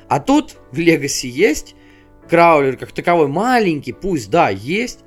[0.07, 1.75] А тут в Legacy есть,
[2.29, 4.99] краулер как таковой маленький, пусть, да, есть,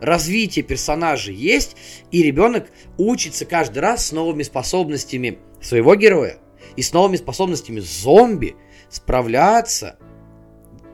[0.00, 1.76] развитие персонажа есть,
[2.10, 6.38] и ребенок учится каждый раз с новыми способностями своего героя
[6.76, 8.56] и с новыми способностями зомби
[8.88, 9.98] справляться,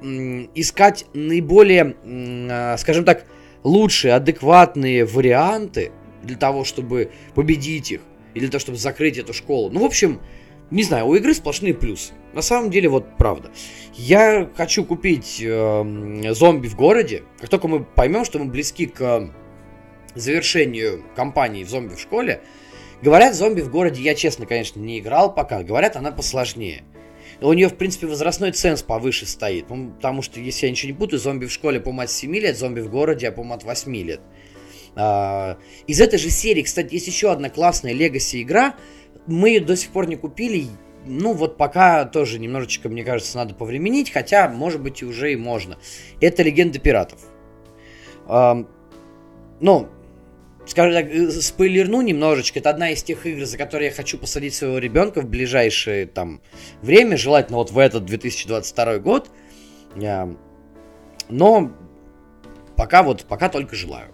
[0.02, 1.96] искать наиболее,
[2.50, 3.24] а, скажем так,
[3.62, 5.92] лучшие, адекватные варианты–
[6.24, 8.00] для того, чтобы победить их,
[8.34, 9.70] или для того, чтобы закрыть эту школу.
[9.70, 10.20] Ну, в общем,
[10.74, 12.12] не знаю, у игры сплошные плюсы.
[12.32, 13.50] На самом деле, вот правда.
[13.94, 17.22] Я хочу купить э, зомби в городе.
[17.38, 19.30] Как только мы поймем, что мы близки к
[20.16, 22.42] завершению кампании в зомби в школе,
[23.02, 25.62] говорят, зомби в городе я, честно, конечно, не играл пока.
[25.62, 26.82] Говорят, она посложнее.
[27.40, 29.66] У нее, в принципе, возрастной ценз повыше стоит.
[29.68, 32.80] Потому что, если я ничего не путаю, зомби в школе, по-моему, от 7 лет, зомби
[32.80, 34.20] в городе, а, по-моему, от 8 лет.
[35.88, 38.76] Из этой же серии, кстати, есть еще одна классная Legacy игра.
[39.26, 40.66] Мы ее до сих пор не купили.
[41.06, 45.36] Ну, вот пока тоже немножечко, мне кажется, надо повременить, хотя, может быть, и уже и
[45.36, 45.78] можно.
[46.20, 47.20] Это Легенда пиратов.
[48.26, 49.88] Ну,
[50.66, 52.58] скажем так, э, спойлерну немножечко.
[52.58, 56.40] Это одна из тех игр, за которые я хочу посадить своего ребенка в ближайшее там
[56.82, 59.30] время, желательно вот в этот 2022 год.
[61.28, 61.70] Но
[62.76, 64.10] пока вот, пока только желаю.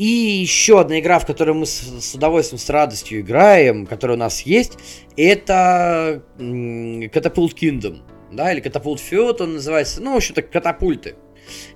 [0.00, 4.18] И еще одна игра, в которую мы с, с удовольствием, с радостью играем, которая у
[4.18, 4.78] нас есть,
[5.14, 7.98] это Catapult Kingdom.
[8.32, 10.00] Да, или Catapult Field он называется.
[10.00, 11.16] Ну, в общем-то, катапульты.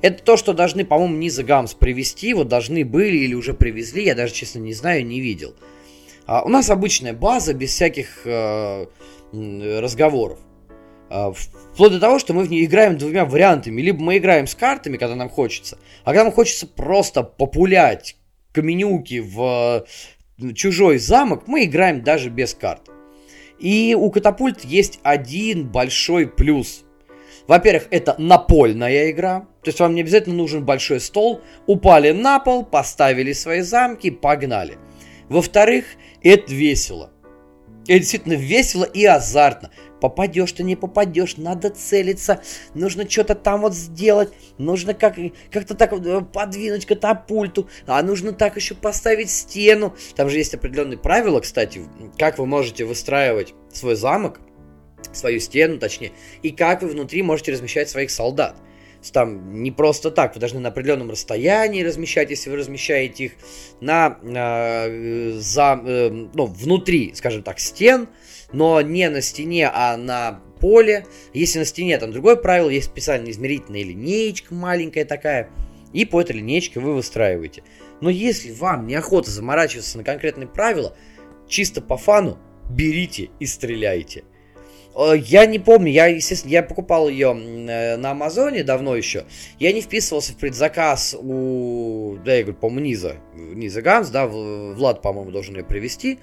[0.00, 2.32] Это то, что должны, по-моему, Низа Гамс привезти.
[2.32, 4.04] Вот должны были или уже привезли.
[4.04, 5.54] Я даже, честно, не знаю, не видел.
[6.24, 8.86] А, у нас обычная база, без всяких э,
[9.34, 10.38] разговоров.
[11.16, 13.80] А, вплоть до того, что мы в ней играем двумя вариантами.
[13.80, 18.16] Либо мы играем с картами, когда нам хочется, а когда нам хочется просто популять
[18.52, 19.84] каменюки в
[20.56, 22.90] чужой замок, мы играем даже без карт.
[23.60, 26.84] И у катапульт есть один большой плюс.
[27.46, 29.46] Во-первых, это напольная игра.
[29.62, 31.42] То есть вам не обязательно нужен большой стол.
[31.66, 34.78] Упали на пол, поставили свои замки, погнали.
[35.28, 35.84] Во-вторых,
[36.24, 37.13] это весело.
[37.86, 39.70] Это действительно весело и азартно
[40.04, 42.42] попадешь ты, не попадешь, надо целиться,
[42.74, 45.16] нужно что-то там вот сделать, нужно как,
[45.50, 49.94] как-то так э, подвинуть катапульту, а нужно так еще поставить стену.
[50.14, 51.86] Там же есть определенные правила, кстати,
[52.18, 54.40] как вы можете выстраивать свой замок,
[55.12, 58.58] свою стену, точнее, и как вы внутри можете размещать своих солдат.
[59.12, 63.32] Там не просто так, вы должны на определенном расстоянии размещать, если вы размещаете их
[63.80, 68.08] на, э, за, э, ну, внутри, скажем так, стен,
[68.52, 71.06] но не на стене, а на поле.
[71.32, 75.50] Если на стене, там другое правило, есть специальная измерительная линеечка маленькая такая,
[75.92, 77.62] и по этой линеечке вы выстраиваете.
[78.00, 80.96] Но если вам неохота заморачиваться на конкретные правила,
[81.48, 82.38] чисто по фану,
[82.70, 84.24] берите и стреляйте.
[84.94, 89.24] Э, я не помню, я, естественно, я покупал ее э, на Амазоне давно еще.
[89.58, 95.02] Я не вписывался в предзаказ у, да, я говорю, по-моему, Низа, Низа Ганс, да, Влад,
[95.02, 96.18] по-моему, должен ее привезти.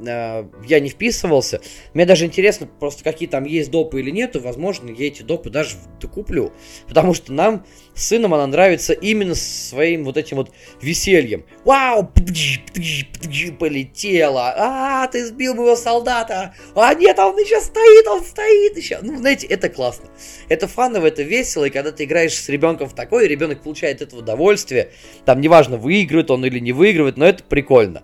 [0.00, 1.60] Э, я не вписывался.
[1.92, 4.40] Мне даже интересно просто, какие там есть допы или нету.
[4.40, 6.52] Возможно, я эти допы даже докуплю.
[6.88, 11.44] Потому что нам с сыном она нравится именно своим вот этим вот весельем.
[11.64, 12.10] Вау!
[13.58, 14.54] Полетела!
[14.56, 16.54] А, ты сбил моего солдата!
[16.74, 18.98] А нет, он еще стоит, он стоит еще!
[19.00, 20.08] Ну, знаете, это классно.
[20.48, 24.16] Это фаново, это весело, и когда ты играешь с ребенком в такое, ребенок получает это
[24.16, 24.90] удовольствие.
[25.24, 28.02] Там неважно, выигрывает он или не выигрывает, но это прикольно.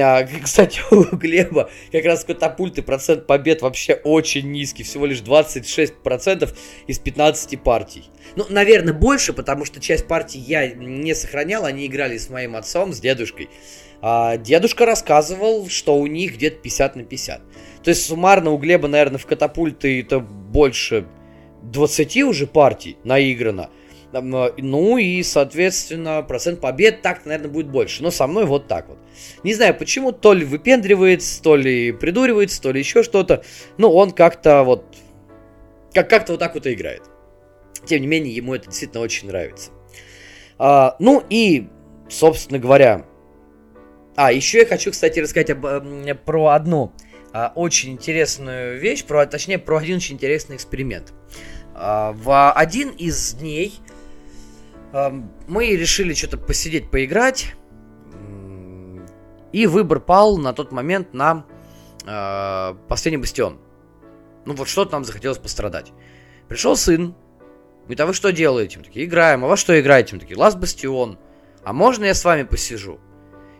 [0.00, 4.82] А, кстати, у Глеба как раз катапульты процент побед вообще очень низкий.
[4.82, 6.52] Всего лишь 26%
[6.86, 8.04] из 15 партий.
[8.36, 11.64] Ну, наверное, больше, потому что часть партий я не сохранял.
[11.64, 13.50] Они играли с моим отцом, с дедушкой.
[14.00, 17.40] А дедушка рассказывал, что у них где-то 50 на 50.
[17.84, 21.06] То есть суммарно у Глеба, наверное, в катапульты это больше
[21.62, 23.70] 20 уже партий наиграно.
[24.12, 28.02] Ну и, соответственно, процент побед так, наверное, будет больше.
[28.02, 28.98] Но со мной вот так вот.
[29.42, 33.42] Не знаю почему, то ли выпендривается, то ли придуривается, то ли еще что-то.
[33.78, 34.84] Но он как-то вот...
[35.94, 37.02] Как- как-то вот так вот и играет.
[37.86, 39.70] Тем не менее, ему это действительно очень нравится.
[40.58, 41.68] А, ну и,
[42.08, 43.06] собственно говоря...
[44.14, 45.66] А, еще я хочу, кстати, рассказать об,
[46.26, 46.92] про одну
[47.32, 51.14] а, очень интересную вещь, про, точнее, про один очень интересный эксперимент.
[51.74, 53.80] А, в один из дней
[54.92, 57.54] мы решили что-то посидеть, поиграть.
[59.52, 61.44] И выбор пал на тот момент на
[62.06, 63.58] э, последний бастион.
[64.44, 65.92] Ну вот что-то нам захотелось пострадать.
[66.48, 67.14] Пришел сын.
[67.82, 68.78] Говорит, а вы что делаете?
[68.78, 69.44] Мы такие, играем.
[69.44, 70.14] А во что играете?
[70.14, 71.18] Мы такие, Лас Бастион.
[71.64, 73.00] А можно я с вами посижу?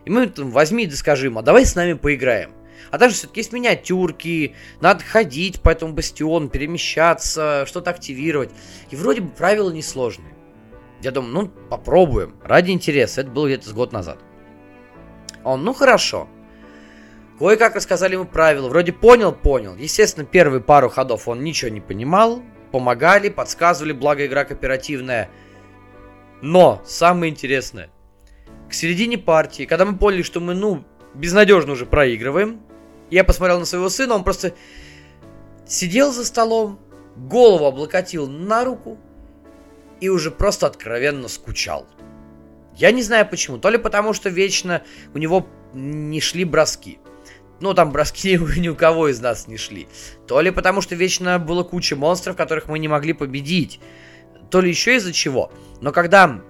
[0.05, 2.51] И мы там, возьми да скажи ему, а давай с нами поиграем.
[2.91, 8.51] А также все-таки есть миниатюрки, надо ходить по этому бастиону, перемещаться, что-то активировать.
[8.91, 10.32] И вроде бы правила несложные.
[11.03, 12.35] Я думаю, ну, попробуем.
[12.43, 13.21] Ради интереса.
[13.21, 14.19] Это было где-то год назад.
[15.43, 16.29] Он, ну, хорошо.
[17.37, 18.69] Кое-как рассказали ему правила.
[18.69, 19.75] Вроде понял, понял.
[19.75, 22.41] Естественно, первые пару ходов он ничего не понимал.
[22.71, 25.29] Помогали, подсказывали, благо игра кооперативная.
[26.41, 27.89] Но, самое интересное.
[28.69, 32.61] К середине партии, когда мы поняли, что мы, ну, безнадежно уже проигрываем,
[33.11, 34.53] я посмотрел на своего сына, он просто
[35.67, 36.79] сидел за столом,
[37.15, 38.97] голову облокотил на руку,
[40.03, 41.87] и уже просто откровенно скучал.
[42.75, 43.57] Я не знаю почему.
[43.57, 44.83] То ли потому, что вечно
[45.13, 46.99] у него не шли броски.
[47.61, 49.87] Ну, там броски ни у кого из нас не шли.
[50.27, 53.79] То ли потому, что вечно было куча монстров, которых мы не могли победить.
[54.49, 55.53] То ли еще из-за чего.
[55.79, 56.41] Но когда...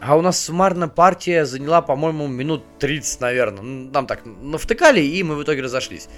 [0.00, 3.62] А у нас суммарно партия заняла, по-моему, минут 30, наверное.
[3.62, 6.08] Нам так навтыкали, и мы в итоге разошлись.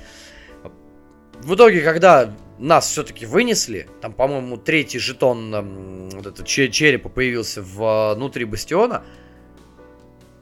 [1.42, 3.88] В итоге, когда нас все-таки вынесли.
[4.00, 9.04] Там, по-моему, третий жетон вот это, черепа появился внутри бастиона.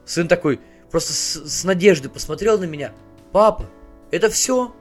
[0.05, 0.59] Сын такой
[0.91, 2.93] просто с, с надеждой посмотрел на меня.
[3.31, 3.65] Папа,
[4.11, 4.73] это все?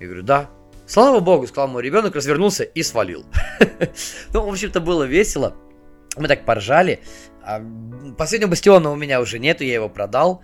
[0.00, 0.50] Я говорю, да.
[0.86, 3.24] Слава богу, сказал мой ребенок, развернулся и свалил.
[4.32, 5.54] ну, в общем-то, было весело.
[6.16, 7.00] Мы так поржали.
[7.42, 7.62] А,
[8.16, 10.42] последнего бастиона у меня уже нету, я его продал.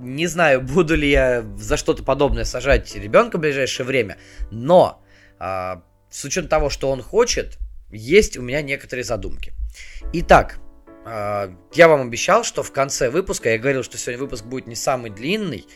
[0.00, 4.16] Не знаю, буду ли я за что-то подобное сажать ребенка в ближайшее время,
[4.50, 5.02] но
[5.38, 7.58] а, с учетом того, что он хочет,
[7.90, 9.52] есть у меня некоторые задумки.
[10.12, 10.58] Итак,
[11.04, 14.74] а, я вам обещал, что в конце выпуска, я говорил, что сегодня выпуск будет не
[14.74, 15.66] самый длинный,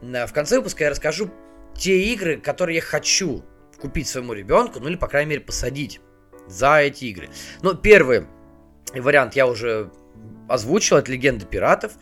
[0.00, 1.30] в конце выпуска я расскажу
[1.76, 3.44] те игры, которые я хочу
[3.80, 6.00] купить своему ребенку, ну или, по крайней мере, посадить
[6.46, 7.30] за эти игры.
[7.62, 8.26] Ну, первый
[8.94, 9.90] вариант я уже
[10.48, 11.92] озвучил, это Легенда пиратов.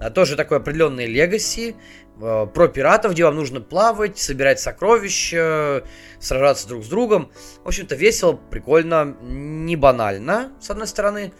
[0.00, 1.76] А тоже такой определенный легаси.
[2.20, 5.84] Э, про пиратов, где вам нужно плавать, собирать сокровища,
[6.20, 7.30] сражаться друг с другом.
[7.64, 11.32] В общем-то, весело, прикольно, не банально, с одной стороны,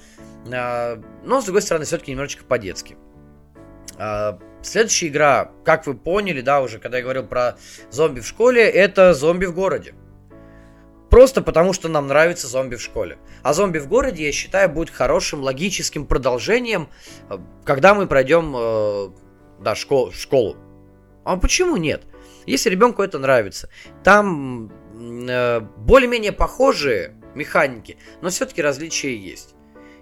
[0.47, 2.97] э, но, с другой стороны, все-таки немножечко по-детски.
[3.99, 4.33] Э,
[4.63, 7.57] следующая игра, как вы поняли, да, уже когда я говорил про
[7.91, 9.95] зомби в школе, это зомби в городе.
[11.15, 13.19] Просто потому, что нам нравится зомби в школе.
[13.45, 16.89] А зомби в городе, я считаю, будет хорошим логическим продолжением,
[17.65, 19.15] когда мы пройдем
[19.61, 20.57] да, школ, школу.
[21.23, 22.03] А почему нет?
[22.47, 23.69] Если ребенку это нравится.
[24.03, 29.55] Там э, более-менее похожие механики, но все-таки различия есть.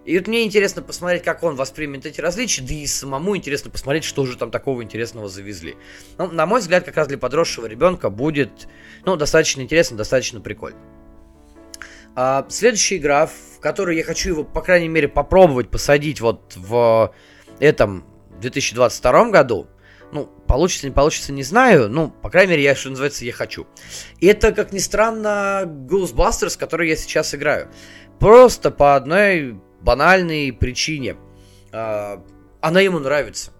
[0.06, 4.04] И вот мне интересно посмотреть, как он воспримет эти различия, да и самому интересно посмотреть,
[4.04, 5.76] что же там такого интересного завезли.
[6.16, 8.66] Ну, на мой взгляд, как раз для подросшего ребенка будет,
[9.04, 10.80] ну, достаточно интересно, достаточно прикольно.
[12.14, 17.12] А, следующая игра, в которую я хочу его, по крайней мере, попробовать посадить вот в
[17.58, 18.04] этом
[18.40, 19.68] 2022 году,
[20.12, 21.88] ну, получится, не получится, не знаю.
[21.88, 23.66] Ну, по крайней мере, я, что называется, я хочу.
[24.20, 27.70] И это, как ни странно, Ghostbusters, который я сейчас играю.
[28.18, 31.16] Просто по одной банальной причине.
[31.72, 32.18] Э,
[32.60, 33.52] она ему нравится.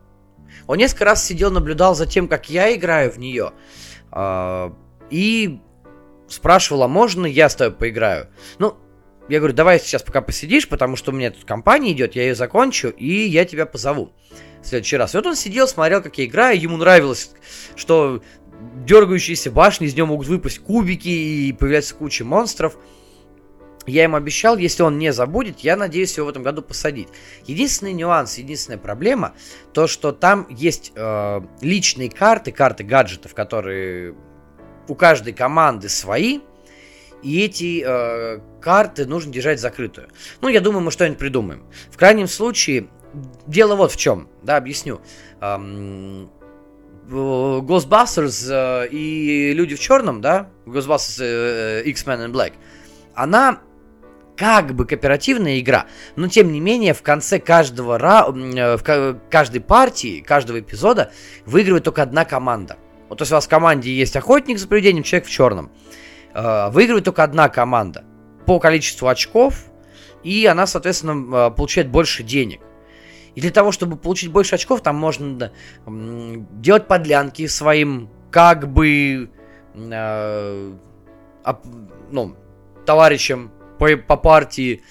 [0.67, 3.53] Он несколько раз сидел, наблюдал за тем, как я играю в нее.
[4.13, 4.71] Э,
[5.11, 5.59] и
[6.33, 8.29] спрашивал, а можно я с тобой поиграю?
[8.59, 8.77] Ну,
[9.29, 12.35] я говорю, давай сейчас пока посидишь, потому что у меня тут компания идет, я ее
[12.35, 14.13] закончу, и я тебя позову
[14.63, 15.15] в следующий раз.
[15.15, 17.31] И вот он сидел, смотрел, как я играю, ему нравилось,
[17.77, 18.23] что
[18.85, 22.77] дергающиеся башни, из него могут выпасть кубики и появляется куча монстров.
[23.85, 27.09] Я ему обещал, если он не забудет, я надеюсь его в этом году посадить.
[27.47, 29.35] Единственный нюанс, единственная проблема,
[29.73, 34.15] то что там есть э, личные карты, карты гаджетов, которые
[34.89, 36.41] у каждой команды свои,
[37.23, 40.09] и эти э, карты нужно держать закрытую.
[40.41, 41.65] Ну, я думаю, мы что-нибудь придумаем.
[41.91, 42.89] В крайнем случае,
[43.47, 45.01] дело вот в чем, да, объясню.
[45.41, 46.31] Эм,
[47.09, 52.53] Ghostbusters э, и Люди в черном, да, Ghostbusters э, X-Men and Black,
[53.15, 53.61] она
[54.37, 58.27] как бы кооперативная игра, но тем не менее в конце каждого ра...
[58.29, 61.13] Э, в каждой партии, каждого эпизода
[61.45, 62.77] выигрывает только одна команда.
[63.13, 65.71] Вот то есть у вас в команде есть охотник за привидением, человек в черном.
[66.33, 68.05] Э, выигрывает только одна команда
[68.47, 69.67] по количеству очков,
[70.23, 72.63] и она, соответственно, получает больше денег.
[73.35, 75.53] И для того, чтобы получить больше очков, там можно
[75.85, 79.31] делать подлянки своим как бы
[79.75, 80.73] э,
[82.11, 82.37] ну,
[82.87, 84.85] товарищам по, по партии.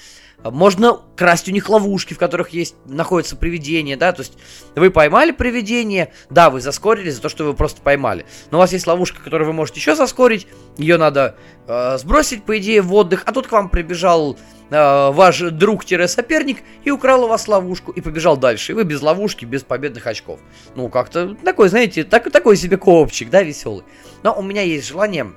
[0.43, 4.37] Можно красть у них ловушки, в которых есть, находятся привидения, да, то есть
[4.75, 8.25] вы поймали привидение, да, вы заскорили за то, что вы просто поймали.
[8.49, 11.35] Но у вас есть ловушка, которую вы можете еще заскорить, ее надо
[11.67, 14.37] э, сбросить, по идее, в отдых, а тут к вам прибежал
[14.71, 18.71] э, ваш друг-соперник и украл у вас ловушку и побежал дальше.
[18.71, 20.39] И вы без ловушки, без победных очков.
[20.75, 23.83] Ну, как-то такой, знаете, так, такой себе коопчик, да, веселый.
[24.23, 25.31] Но у меня есть желание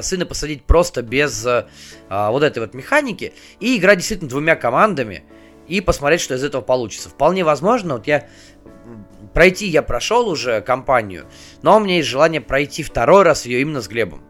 [0.00, 1.68] сына посадить просто без а,
[2.08, 5.24] а, вот этой вот механики и играть действительно двумя командами
[5.66, 7.08] и посмотреть, что из этого получится.
[7.08, 8.28] Вполне возможно, вот я
[9.34, 11.26] пройти я прошел уже компанию,
[11.62, 14.22] но у меня есть желание пройти второй раз ее именно с Глебом.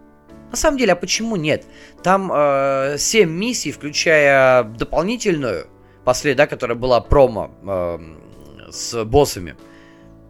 [0.50, 1.64] На самом деле, а почему нет?
[2.02, 5.66] Там э, 7 миссий, включая дополнительную,
[6.04, 7.98] последняя, да, которая была промо э,
[8.70, 9.56] с боссами.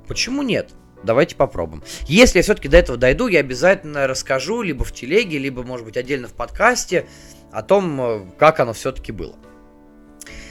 [0.09, 0.71] Почему нет?
[1.07, 1.83] Давайте попробуем.
[2.07, 5.97] Если я все-таки до этого дойду, я обязательно расскажу либо в телеге, либо, может быть,
[5.97, 7.07] отдельно в подкасте
[7.53, 9.37] о том, э, как оно все-таки было.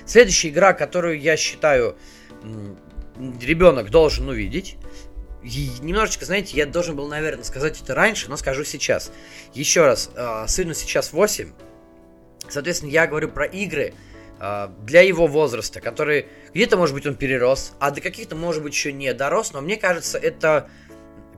[0.06, 1.98] Следующая игра, которую я считаю
[3.42, 4.78] ребенок должен увидеть.
[5.44, 9.12] И немножечко, знаете, я должен был, наверное, сказать это раньше, но скажу сейчас.
[9.54, 11.52] Еще раз, э, сыну сейчас 8.
[12.50, 13.94] Соответственно, я говорю про игры,
[14.38, 18.92] для его возраста, который где-то, может быть, он перерос, а до каких-то, может быть, еще
[18.92, 20.70] не дорос, но мне кажется, это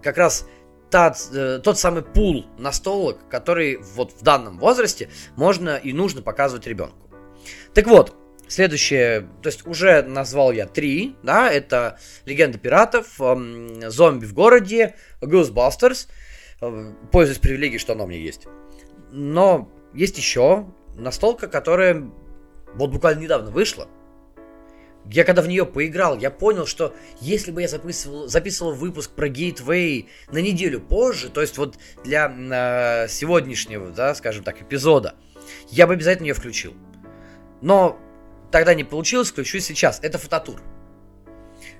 [0.01, 0.47] как раз
[0.89, 6.67] тот, э, тот самый пул настолок, который вот в данном возрасте можно и нужно показывать
[6.67, 7.09] ребенку.
[7.73, 8.15] Так вот,
[8.47, 14.95] следующее, то есть уже назвал я три, да, это Легенда пиратов, эм, Зомби в городе,
[15.21, 16.07] Ghostbusters,
[16.61, 18.47] э, пользуюсь привилегией, что оно меня есть.
[19.11, 22.09] Но есть еще настолка, которая
[22.77, 23.87] вот буквально недавно вышла,
[25.09, 29.29] я когда в нее поиграл, я понял, что если бы я записывал, записывал выпуск про
[29.29, 35.15] Gateway на неделю позже, то есть вот для э, сегодняшнего, да, скажем так, эпизода,
[35.69, 36.73] я бы обязательно ее включил.
[37.61, 37.97] Но
[38.51, 39.99] тогда не получилось, включу сейчас.
[40.03, 40.61] Это фототур.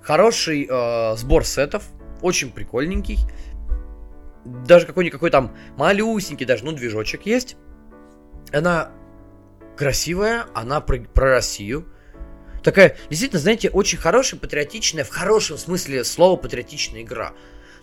[0.02, 1.84] Хороший э, сбор сетов,
[2.22, 3.20] очень прикольненький.
[4.46, 7.58] Даже какой-никакой там малюсенький, даже, ну, движочек есть.
[8.54, 8.92] Она
[9.78, 11.88] красивая, она про, про Россию.
[12.64, 17.34] Такая, действительно, знаете, очень хорошая, патриотичная, в хорошем смысле слова патриотичная игра.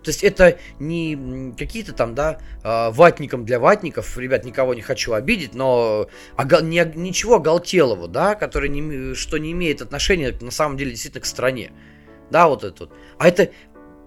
[0.03, 5.15] То есть это не какие-то там, да, а, ватником для ватников, ребят, никого не хочу
[5.15, 10.91] обидеть, но не, ничего оголтелого, да, который не, что не имеет отношения на самом деле
[10.91, 11.73] действительно к стране.
[12.31, 12.93] Да, вот это вот.
[13.19, 13.51] А это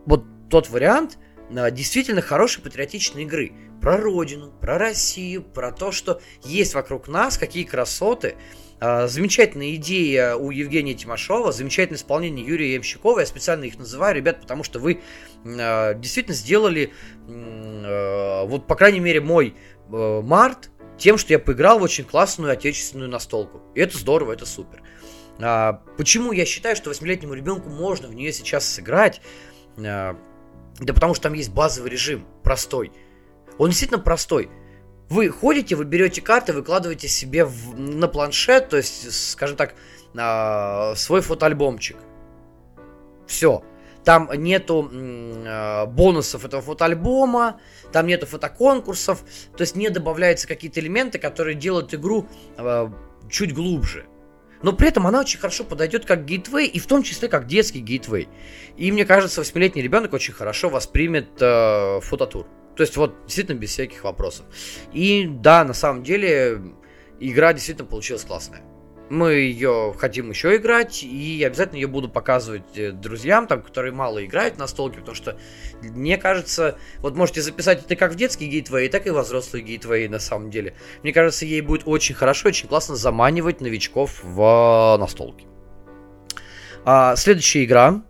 [0.06, 1.18] вот тот вариант
[1.50, 7.38] а, действительно хорошей патриотичной игры про родину, про Россию, про то, что есть вокруг нас,
[7.38, 8.36] какие красоты.
[8.80, 13.22] А, замечательная идея у Евгения Тимошова, замечательное исполнение Юрия Ямщикова.
[13.22, 15.02] Я специально их называю, ребят, потому что вы
[15.46, 16.94] а, действительно сделали,
[17.28, 19.56] а, вот, по крайней мере, мой
[19.90, 23.62] март тем, что я поиграл в очень классную отечественную настолку.
[23.74, 24.84] И это здорово, это супер.
[25.98, 29.22] Почему я считаю, что восьмилетнему ребенку можно в нее сейчас сыграть?
[29.78, 30.16] Да
[30.80, 32.92] потому что там есть базовый режим, простой–
[33.58, 34.50] он действительно простой.
[35.10, 39.76] Вы ходите, вы берете карты, выкладываете себе в, на планшет, то есть, скажем так,
[40.14, 41.98] э, свой фотоальбомчик.
[43.26, 43.64] Все.
[44.04, 47.60] Там нету э, бонусов этого фотоальбома,
[47.92, 49.22] там нету фотоконкурсов,
[49.56, 52.28] то есть не добавляются какие-то элементы, которые делают игру
[52.58, 52.90] э,
[53.30, 54.06] чуть глубже.
[54.62, 57.80] Но при этом она очень хорошо подойдет как гейтвей, и в том числе как детский
[57.80, 58.28] гейтвей.
[58.76, 62.48] И мне кажется, восьмилетний ребенок очень хорошо воспримет э, фототур.
[62.78, 64.46] То есть вот действительно без всяких вопросов.
[64.94, 66.62] И да, на самом деле
[67.20, 68.62] игра действительно получилась классная.
[69.10, 74.24] Мы ее хотим еще играть, и обязательно ее буду показывать э, друзьям, там, которые мало
[74.26, 75.40] играют на столке, потому что,
[75.82, 80.10] мне кажется, вот можете записать это как в детский гейтвей, так и во взрослый гейтвей
[80.10, 80.74] на самом деле.
[81.04, 85.48] Мне кажется, ей будет очень хорошо, очень классно заманивать новичков в настолки.
[86.84, 88.04] А, следующая игра,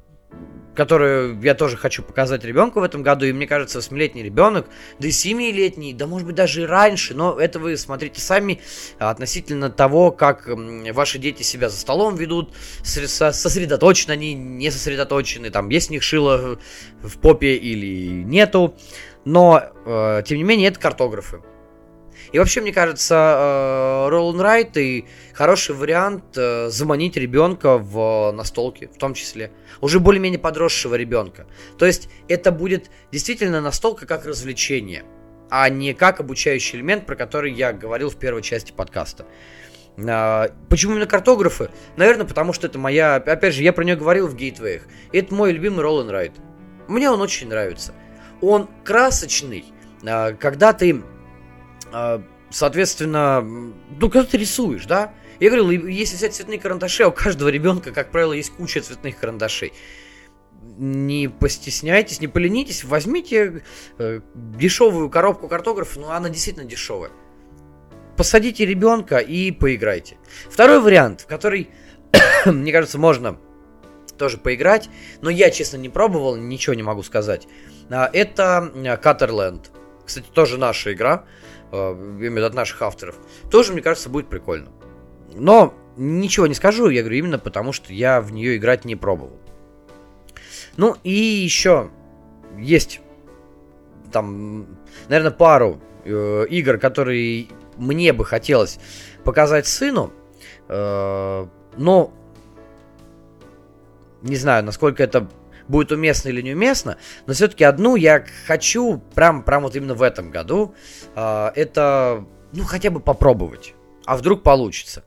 [0.78, 3.26] которую я тоже хочу показать ребенку в этом году.
[3.26, 4.68] И мне кажется, 8-летний ребенок,
[5.00, 8.62] да и 7-летний, да может быть даже и раньше, но это вы смотрите сами
[9.00, 12.54] относительно того, как ваши дети себя за столом ведут,
[12.84, 16.60] сосредоточены они, не сосредоточены, там есть у них шило
[17.02, 18.76] в попе или нету.
[19.26, 21.42] Но, э, тем не менее, это картографы.
[22.32, 23.16] И вообще, мне кажется,
[24.12, 29.52] Roll and Ride и хороший вариант э, заманить ребенка в настолки, в том числе.
[29.82, 31.46] Уже более-менее подросшего ребенка.
[31.78, 35.04] То есть это будет действительно настолка как развлечение,
[35.50, 39.26] а не как обучающий элемент, про который я говорил в первой части подкаста.
[39.96, 41.72] Почему именно картографы?
[41.96, 43.16] Наверное, потому что это моя...
[43.16, 44.84] Опять же, я про нее говорил в гейтвеях.
[45.12, 46.34] Это мой любимый Roll and.
[46.88, 47.96] Мне он очень нравится.
[48.40, 49.66] Он красочный,
[50.40, 51.02] когда ты,
[52.50, 55.14] соответственно, ну, когда ты рисуешь, да?
[55.40, 59.20] Я говорил, если взять цветные карандаши, а у каждого ребенка, как правило, есть куча цветных
[59.20, 59.74] карандашей.
[60.78, 63.64] Не постесняйтесь, не поленитесь, возьмите
[64.00, 67.12] э, дешевую коробку картографа, ну она действительно дешевая.
[68.16, 70.18] Посадите ребенка и поиграйте.
[70.50, 71.70] Второй вариант, в который,
[72.46, 73.40] мне кажется, можно
[74.18, 74.90] тоже поиграть,
[75.22, 77.48] но я, честно, не пробовал, ничего не могу сказать.
[77.90, 79.68] А, это Cutterland.
[80.04, 81.26] Кстати, тоже наша игра, а,
[81.72, 83.16] от наших авторов.
[83.50, 84.70] Тоже, мне кажется, будет прикольно.
[85.34, 89.38] Но ничего не скажу, я говорю, именно потому, что я в нее играть не пробовал.
[90.78, 91.90] Ну и еще
[92.58, 93.02] есть
[94.12, 94.68] там,
[95.10, 97.48] наверное, пару э, игр, которые
[97.78, 98.80] мне бы хотелось
[99.24, 100.12] показать сыну,
[100.68, 101.48] э,
[101.78, 102.14] но
[104.22, 105.28] не знаю, насколько это
[105.68, 110.32] будет уместно или неуместно, но все-таки одну я хочу прям, прям вот именно в этом
[110.32, 110.76] году.
[111.16, 113.74] Э, это, ну, хотя бы попробовать.
[114.06, 115.04] А вдруг получится.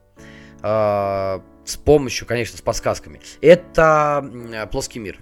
[0.63, 3.21] Э, с помощью, конечно, с подсказками.
[3.41, 5.19] Это плоский мир.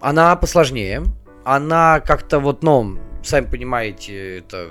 [0.00, 1.04] Она посложнее.
[1.44, 4.70] Она как-то вот, ну, сами понимаете, это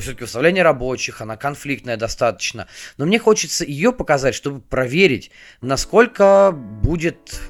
[0.00, 2.68] все-таки выставление рабочих, она конфликтная достаточно.
[2.96, 5.30] Но мне хочется ее показать, чтобы проверить,
[5.60, 7.40] насколько будет,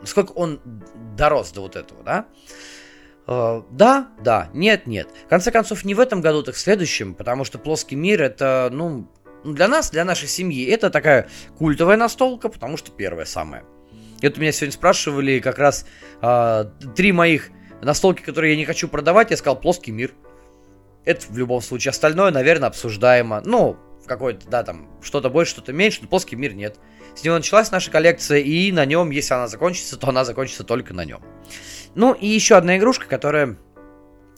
[0.00, 0.60] насколько он
[1.16, 2.26] дорос до вот этого, да?
[3.26, 5.08] Uh, да, да, нет, нет.
[5.24, 8.68] В конце концов, не в этом году, так в следующем, потому что плоский мир это,
[8.70, 9.10] ну,
[9.42, 11.28] для нас, для нашей семьи, это такая
[11.58, 13.64] культовая настолка, потому что первая самая.
[14.20, 15.86] И вот меня сегодня спрашивали как раз
[16.20, 17.50] uh, три моих
[17.82, 20.12] настолки, которые я не хочу продавать, я сказал плоский мир.
[21.04, 21.90] Это в любом случае.
[21.90, 23.42] Остальное, наверное, обсуждаемо.
[23.44, 23.76] Ну,
[24.06, 26.78] какой-то, да, там, что-то больше, что-то меньше, но плоский мир нет.
[27.14, 30.94] С него началась наша коллекция, и на нем, если она закончится, то она закончится только
[30.94, 31.22] на нем.
[31.94, 33.56] Ну, и еще одна игрушка, которая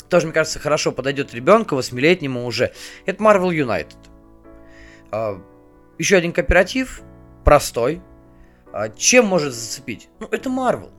[0.09, 2.73] тоже, мне кажется, хорошо подойдет ребенку, восьмилетнему уже.
[3.05, 3.97] Это Marvel United.
[5.11, 5.41] А,
[5.99, 7.03] еще один кооператив,
[7.45, 8.01] простой.
[8.73, 10.09] А, чем может зацепить?
[10.21, 10.91] Ну, это Marvel.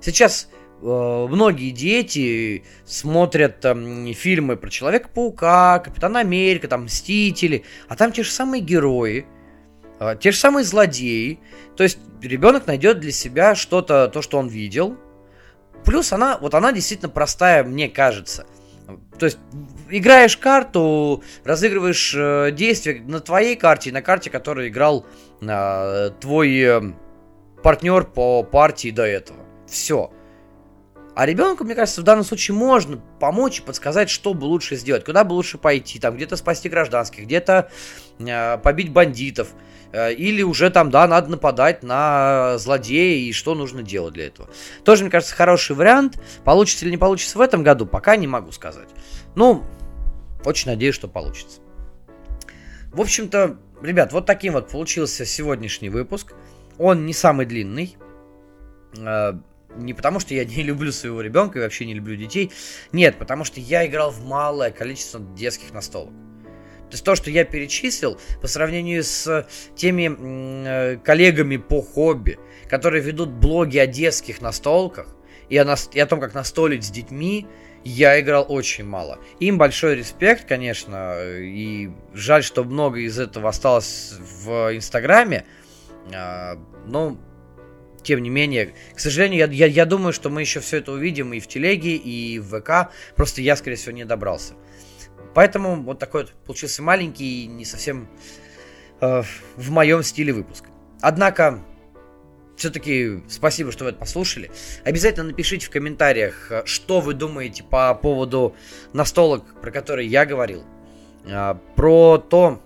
[0.00, 0.48] Сейчас
[0.82, 8.30] многие дети смотрят там, фильмы про Человека-паука, Капитана Америка, там Мстители, а там те же
[8.30, 9.26] самые герои,
[10.00, 11.40] э, те же самые злодеи.
[11.76, 14.96] То есть ребенок найдет для себя что-то, то, что он видел.
[15.84, 18.46] Плюс она, вот она действительно простая, мне кажется.
[19.18, 19.38] То есть
[19.90, 25.06] играешь карту, разыгрываешь э, действия на твоей карте и на карте, которую играл
[25.40, 26.82] э, твой э,
[27.62, 29.38] партнер по партии до этого.
[29.66, 30.12] Все.
[31.16, 35.02] А ребенку, мне кажется, в данном случае можно помочь и подсказать, что бы лучше сделать,
[35.02, 37.70] куда бы лучше пойти, там где-то спасти гражданских, где-то
[38.18, 39.48] э, побить бандитов,
[39.92, 44.50] э, или уже там, да, надо нападать на злодея и что нужно делать для этого.
[44.84, 46.20] Тоже, мне кажется, хороший вариант.
[46.44, 48.88] Получится или не получится в этом году, пока не могу сказать.
[49.36, 49.64] Ну,
[50.44, 51.60] очень надеюсь, что получится.
[52.92, 56.34] В общем-то, ребят, вот таким вот получился сегодняшний выпуск.
[56.76, 57.96] Он не самый длинный.
[58.98, 59.32] Э,
[59.76, 62.52] не потому, что я не люблю своего ребенка и вообще не люблю детей.
[62.92, 66.12] Нет, потому что я играл в малое количество детских настолок.
[66.88, 73.02] То есть то, что я перечислил, по сравнению с теми э, коллегами по хобби, которые
[73.02, 75.08] ведут блоги о детских настолках
[75.48, 77.46] и о, нас, и о том, как настолить с детьми,
[77.82, 79.18] я играл очень мало.
[79.40, 85.44] Им большой респект, конечно, и жаль, что много из этого осталось в Инстаграме.
[86.12, 86.54] Э,
[86.86, 87.18] но
[88.06, 91.32] тем не менее, к сожалению, я, я, я думаю, что мы еще все это увидим
[91.32, 92.92] и в телеге, и в ВК.
[93.16, 94.54] Просто я, скорее всего, не добрался.
[95.34, 98.08] Поэтому вот такой вот получился маленький и не совсем
[99.00, 99.22] э,
[99.56, 100.66] в моем стиле выпуск.
[101.00, 101.64] Однако,
[102.56, 104.52] все-таки спасибо, что вы это послушали.
[104.84, 108.54] Обязательно напишите в комментариях, э, что вы думаете по поводу
[108.92, 110.62] настолок, про которые я говорил.
[111.24, 112.62] Э, про то,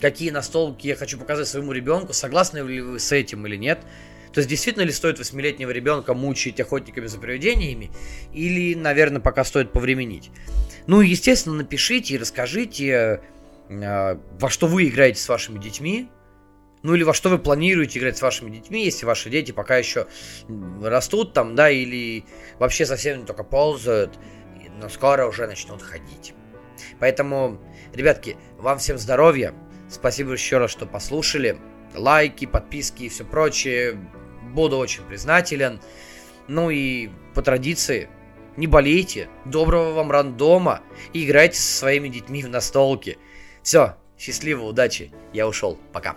[0.00, 3.80] какие настолки я хочу показать своему ребенку, согласны ли вы с этим или нет.
[4.32, 7.90] То есть действительно ли стоит восьмилетнего ребенка мучить охотниками за привидениями,
[8.32, 10.30] или, наверное, пока стоит повременить.
[10.86, 13.20] Ну, естественно, напишите и расскажите,
[13.68, 16.08] э, во что вы играете с вашими детьми,
[16.82, 20.06] ну или во что вы планируете играть с вашими детьми, если ваши дети пока еще
[20.82, 22.24] растут там, да, или
[22.58, 24.18] вообще совсем только ползают,
[24.80, 26.34] но скоро уже начнут ходить.
[26.98, 27.60] Поэтому,
[27.92, 29.54] ребятки, вам всем здоровья.
[29.88, 31.58] Спасибо еще раз, что послушали.
[31.94, 33.98] Лайки, подписки и все прочее.
[34.52, 35.80] Буду очень признателен.
[36.48, 38.08] Ну и по традиции,
[38.56, 40.82] не болейте, доброго вам рандома
[41.12, 43.18] и играйте со своими детьми в настолки.
[43.62, 46.16] Все, счастливо, удачи, я ушел, пока.